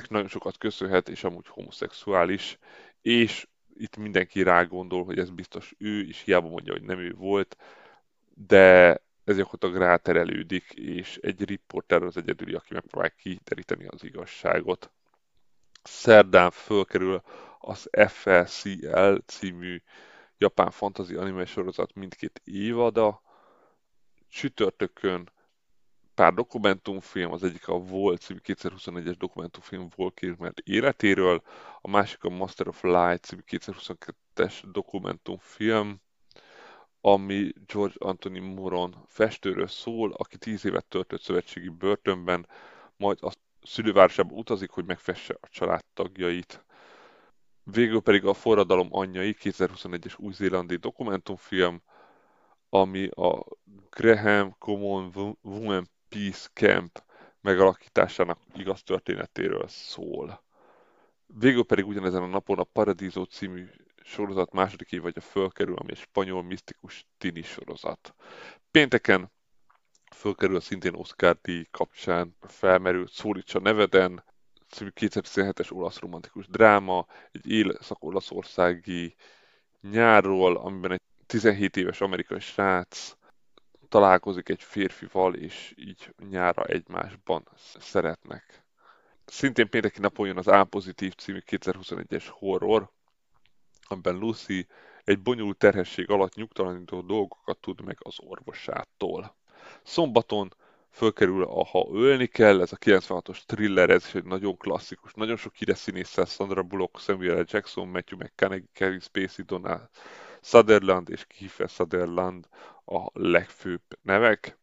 [0.09, 2.57] nagyon sokat köszönhet, és amúgy homoszexuális,
[3.01, 7.13] és itt mindenki rá gondol, hogy ez biztos ő, és hiába mondja, hogy nem ő
[7.13, 7.57] volt,
[8.33, 14.91] de ez gyakorlatilag ráterelődik, és egy riporter az egyedüli, aki megpróbál kiteríteni az igazságot.
[15.83, 17.21] Szerdán fölkerül
[17.59, 19.81] az FLCL című
[20.37, 23.21] japán fantasy anime sorozat mindkét évada.
[24.29, 25.29] Csütörtökön
[26.15, 31.41] pár dokumentumfilm, az egyik a Volt című 2021-es dokumentumfilm Volkirmer életéről,
[31.81, 36.01] a másik a Master of Light című 2022-es dokumentumfilm,
[37.07, 42.47] ami George Anthony Moron festőről szól, aki tíz évet töltött szövetségi börtönben,
[42.97, 43.31] majd a
[43.63, 46.65] szülővárosába utazik, hogy megfesse a családtagjait.
[47.63, 51.81] Végül pedig a Forradalom anyjai 2021-es új-zélandi dokumentumfilm,
[52.69, 53.45] ami a
[53.89, 57.03] Graham Common Women Peace Camp
[57.41, 60.43] megalakításának igaz történetéről szól.
[61.25, 63.69] Végül pedig ugyanezen a napon a Paradiso című
[64.05, 68.15] sorozat második évadja fölkerül, ami egy spanyol misztikus tini sorozat.
[68.71, 69.31] Pénteken
[70.15, 74.23] fölkerül a szintén Oscar díj kapcsán felmerült Szólítsa neveden,
[74.69, 79.15] című 2017-es olasz romantikus dráma, egy észak-olaszországi
[79.81, 83.15] nyárról, amiben egy 17 éves amerikai srác
[83.89, 87.47] találkozik egy férfival, és így nyára egymásban
[87.79, 88.63] szeretnek.
[89.25, 92.93] Szintén pénteki napon jön az A Pozitív című 2021-es horror,
[93.87, 94.67] amiben Lucy
[95.03, 99.35] egy bonyolult terhesség alatt nyugtalanító dolgokat tud meg az orvosától.
[99.83, 100.53] Szombaton
[100.91, 105.37] fölkerül a Ha ölni kell, ez a 96-os thriller, ez is egy nagyon klasszikus, nagyon
[105.37, 107.45] sok híres színésszel, Sandra Bullock, Samuel L.
[107.47, 109.89] Jackson, Matthew McConaughey, Kevin Spacey, Donald
[110.41, 112.47] Sutherland és Kiefer Sutherland
[112.85, 114.57] a legfőbb nevek,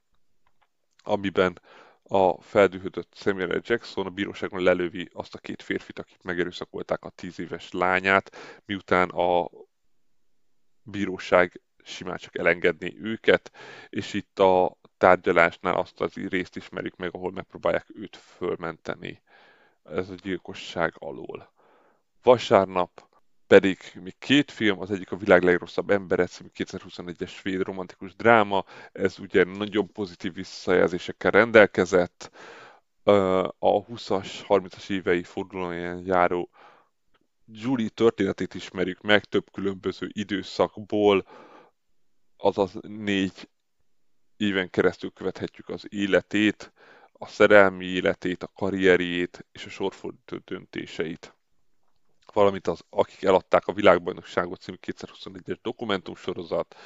[1.02, 1.60] amiben
[2.12, 3.60] a feldühödött Samuel L.
[3.62, 9.08] Jackson a bíróságon lelövi azt a két férfit, akik megerőszakolták a tíz éves lányát, miután
[9.08, 9.50] a
[10.82, 13.52] bíróság simán csak elengedni őket,
[13.88, 19.22] és itt a tárgyalásnál azt az részt ismerik meg, ahol megpróbálják őt fölmenteni.
[19.82, 21.52] Ez a gyilkosság alól.
[22.22, 23.08] Vasárnap
[23.53, 28.64] pedig még két film, az egyik a világ legrosszabb embere, című 2021-es svéd romantikus dráma,
[28.92, 32.30] ez ugye nagyon pozitív visszajelzésekkel rendelkezett,
[33.59, 36.50] a 20-as, 30-as évei fordulóján járó
[37.46, 41.26] Julie történetét ismerjük meg több különböző időszakból,
[42.36, 43.48] azaz négy
[44.36, 46.72] éven keresztül követhetjük az életét,
[47.12, 51.34] a szerelmi életét, a karrierjét és a sorfordító döntéseit.
[52.33, 56.76] Valamint az Akik eladták a világbajnokságot című 2021-es dokumentumsorozat,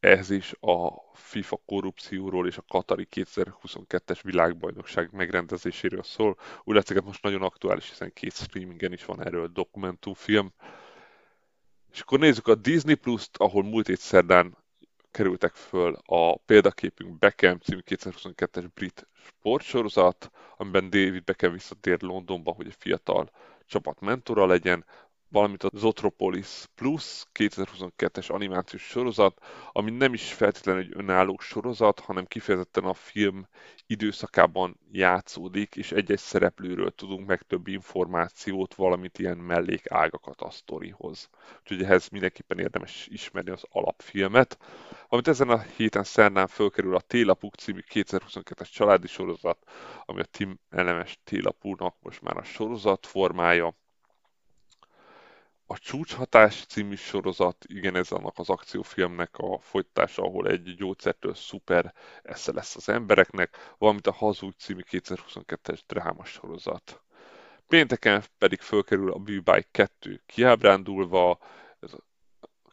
[0.00, 6.38] ez is a FIFA korrupcióról és a Katari 2022-es világbajnokság megrendezéséről szól.
[6.64, 10.52] Úgy látszik, most nagyon aktuális, hiszen két streamingen is van erről dokumentumfilm.
[11.92, 14.56] És akkor nézzük a Disney Plus-t, ahol múlt hét szerdán
[15.10, 22.66] kerültek föl a példaképünk Beckham című 2022-es brit sportsorozat, amiben David Beckham visszatér Londonba, hogy
[22.66, 23.30] egy fiatal
[23.70, 24.82] csapat mentora legyen,
[25.30, 29.38] valamint a Zotropolis Plus 2022-es animációs sorozat,
[29.72, 33.46] ami nem is feltétlenül egy önálló sorozat, hanem kifejezetten a film
[33.86, 41.28] időszakában játszódik, és egy-egy szereplőről tudunk meg több információt, valamint ilyen mellékágakat a sztorihoz.
[41.60, 44.58] Úgyhogy ehhez mindenképpen érdemes ismerni az alapfilmet.
[45.08, 49.58] Amit ezen a héten szerdán fölkerül a Télapuk című 2022-es családi sorozat,
[50.04, 53.74] ami a Tim Elemes Télapúnak most már a sorozat formája,
[55.72, 61.94] a Csúcshatás című sorozat, igen, ez annak az akciófilmnek a folytatása, ahol egy gyógyszertől szuper
[62.22, 67.02] esze lesz az embereknek, valamint a Hazug című 2022-es dráma sorozat.
[67.66, 71.38] Pénteken pedig fölkerül a Bűbáj 2 kiábrándulva,
[71.80, 71.92] ez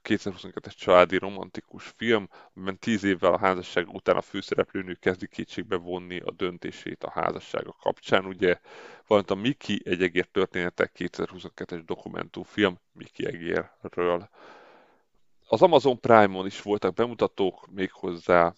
[0.08, 6.20] 2022-es családi romantikus film, amiben tíz évvel a házasság után a főszereplőnő kezdi kétségbe vonni
[6.20, 8.26] a döntését a házassága kapcsán.
[8.26, 8.60] Ugye
[9.08, 14.30] valamint a Miki egy egér történetek 2022-es dokumentumfilm Miki egérről.
[15.48, 18.54] Az Amazon Prime-on is voltak bemutatók, méghozzá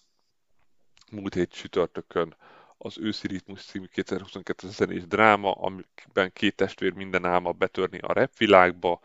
[1.10, 2.34] múlt hét csütörtökön
[2.78, 9.00] az Őszi Ritmus című 2022 zenés dráma, amiben két testvér minden álma betörni a repvilágba,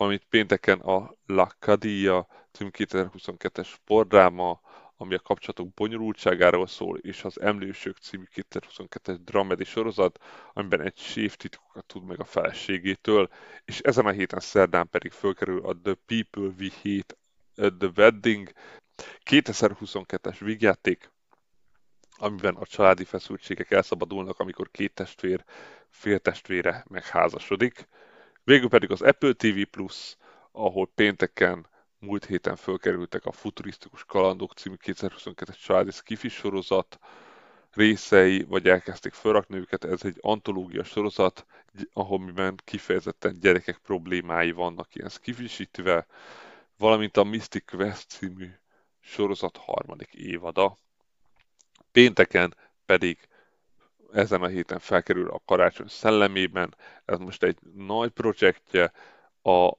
[0.00, 4.60] valamint pénteken a La Cadilla című 2022-es sportdráma,
[4.96, 10.18] ami a kapcsolatok bonyolultságáról szól, és az Emlősök című 2022-es dramedi sorozat,
[10.52, 13.28] amiben egy séf titkokat tud meg a feleségétől,
[13.64, 17.14] és ezen a héten szerdán pedig fölkerül a The People We Hate
[17.66, 18.52] at the Wedding
[19.30, 21.10] 2022-es vígjáték,
[22.16, 25.44] amiben a családi feszültségek elszabadulnak, amikor két testvér
[25.90, 27.88] féltestvére megházasodik.
[28.44, 30.16] Végül pedig az Apple TV Plus,
[30.52, 31.66] ahol pénteken
[31.98, 36.98] múlt héten fölkerültek a Futurisztikus Kalandok című 2022-es családi skifi sorozat
[37.70, 39.84] részei, vagy elkezdték felrakni őket.
[39.84, 41.46] Ez egy antológia sorozat,
[41.92, 46.06] ahol kifejezetten gyerekek problémái vannak ilyen skifisítve,
[46.76, 48.50] valamint a Mystic Quest című
[49.00, 50.76] sorozat harmadik évada.
[51.92, 53.28] Pénteken pedig
[54.12, 56.74] ezen a héten felkerül a karácsony szellemében.
[57.04, 58.92] Ez most egy nagy projektje
[59.42, 59.72] a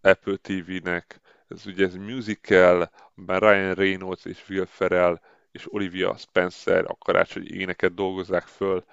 [0.00, 1.20] Apple TV-nek.
[1.48, 5.20] Ez ugye ez musical, amiben Ryan Reynolds és Will Ferrell
[5.52, 8.84] és Olivia Spencer a karácsonyi éneket dolgozzák föl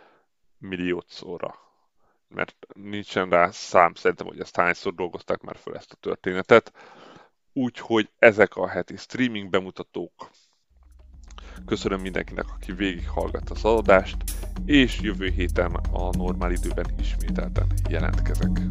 [0.58, 1.56] milliótszorra.
[2.28, 6.74] Mert nincsen rá szám, szerintem, hogy ezt hányszor dolgozták már föl ezt a történetet.
[7.54, 10.30] Úgyhogy ezek a heti streaming bemutatók.
[11.66, 14.18] Köszönöm mindenkinek, aki végighallgatta az adást
[14.66, 18.62] és jövő héten a normál időben ismételten jelentkezek.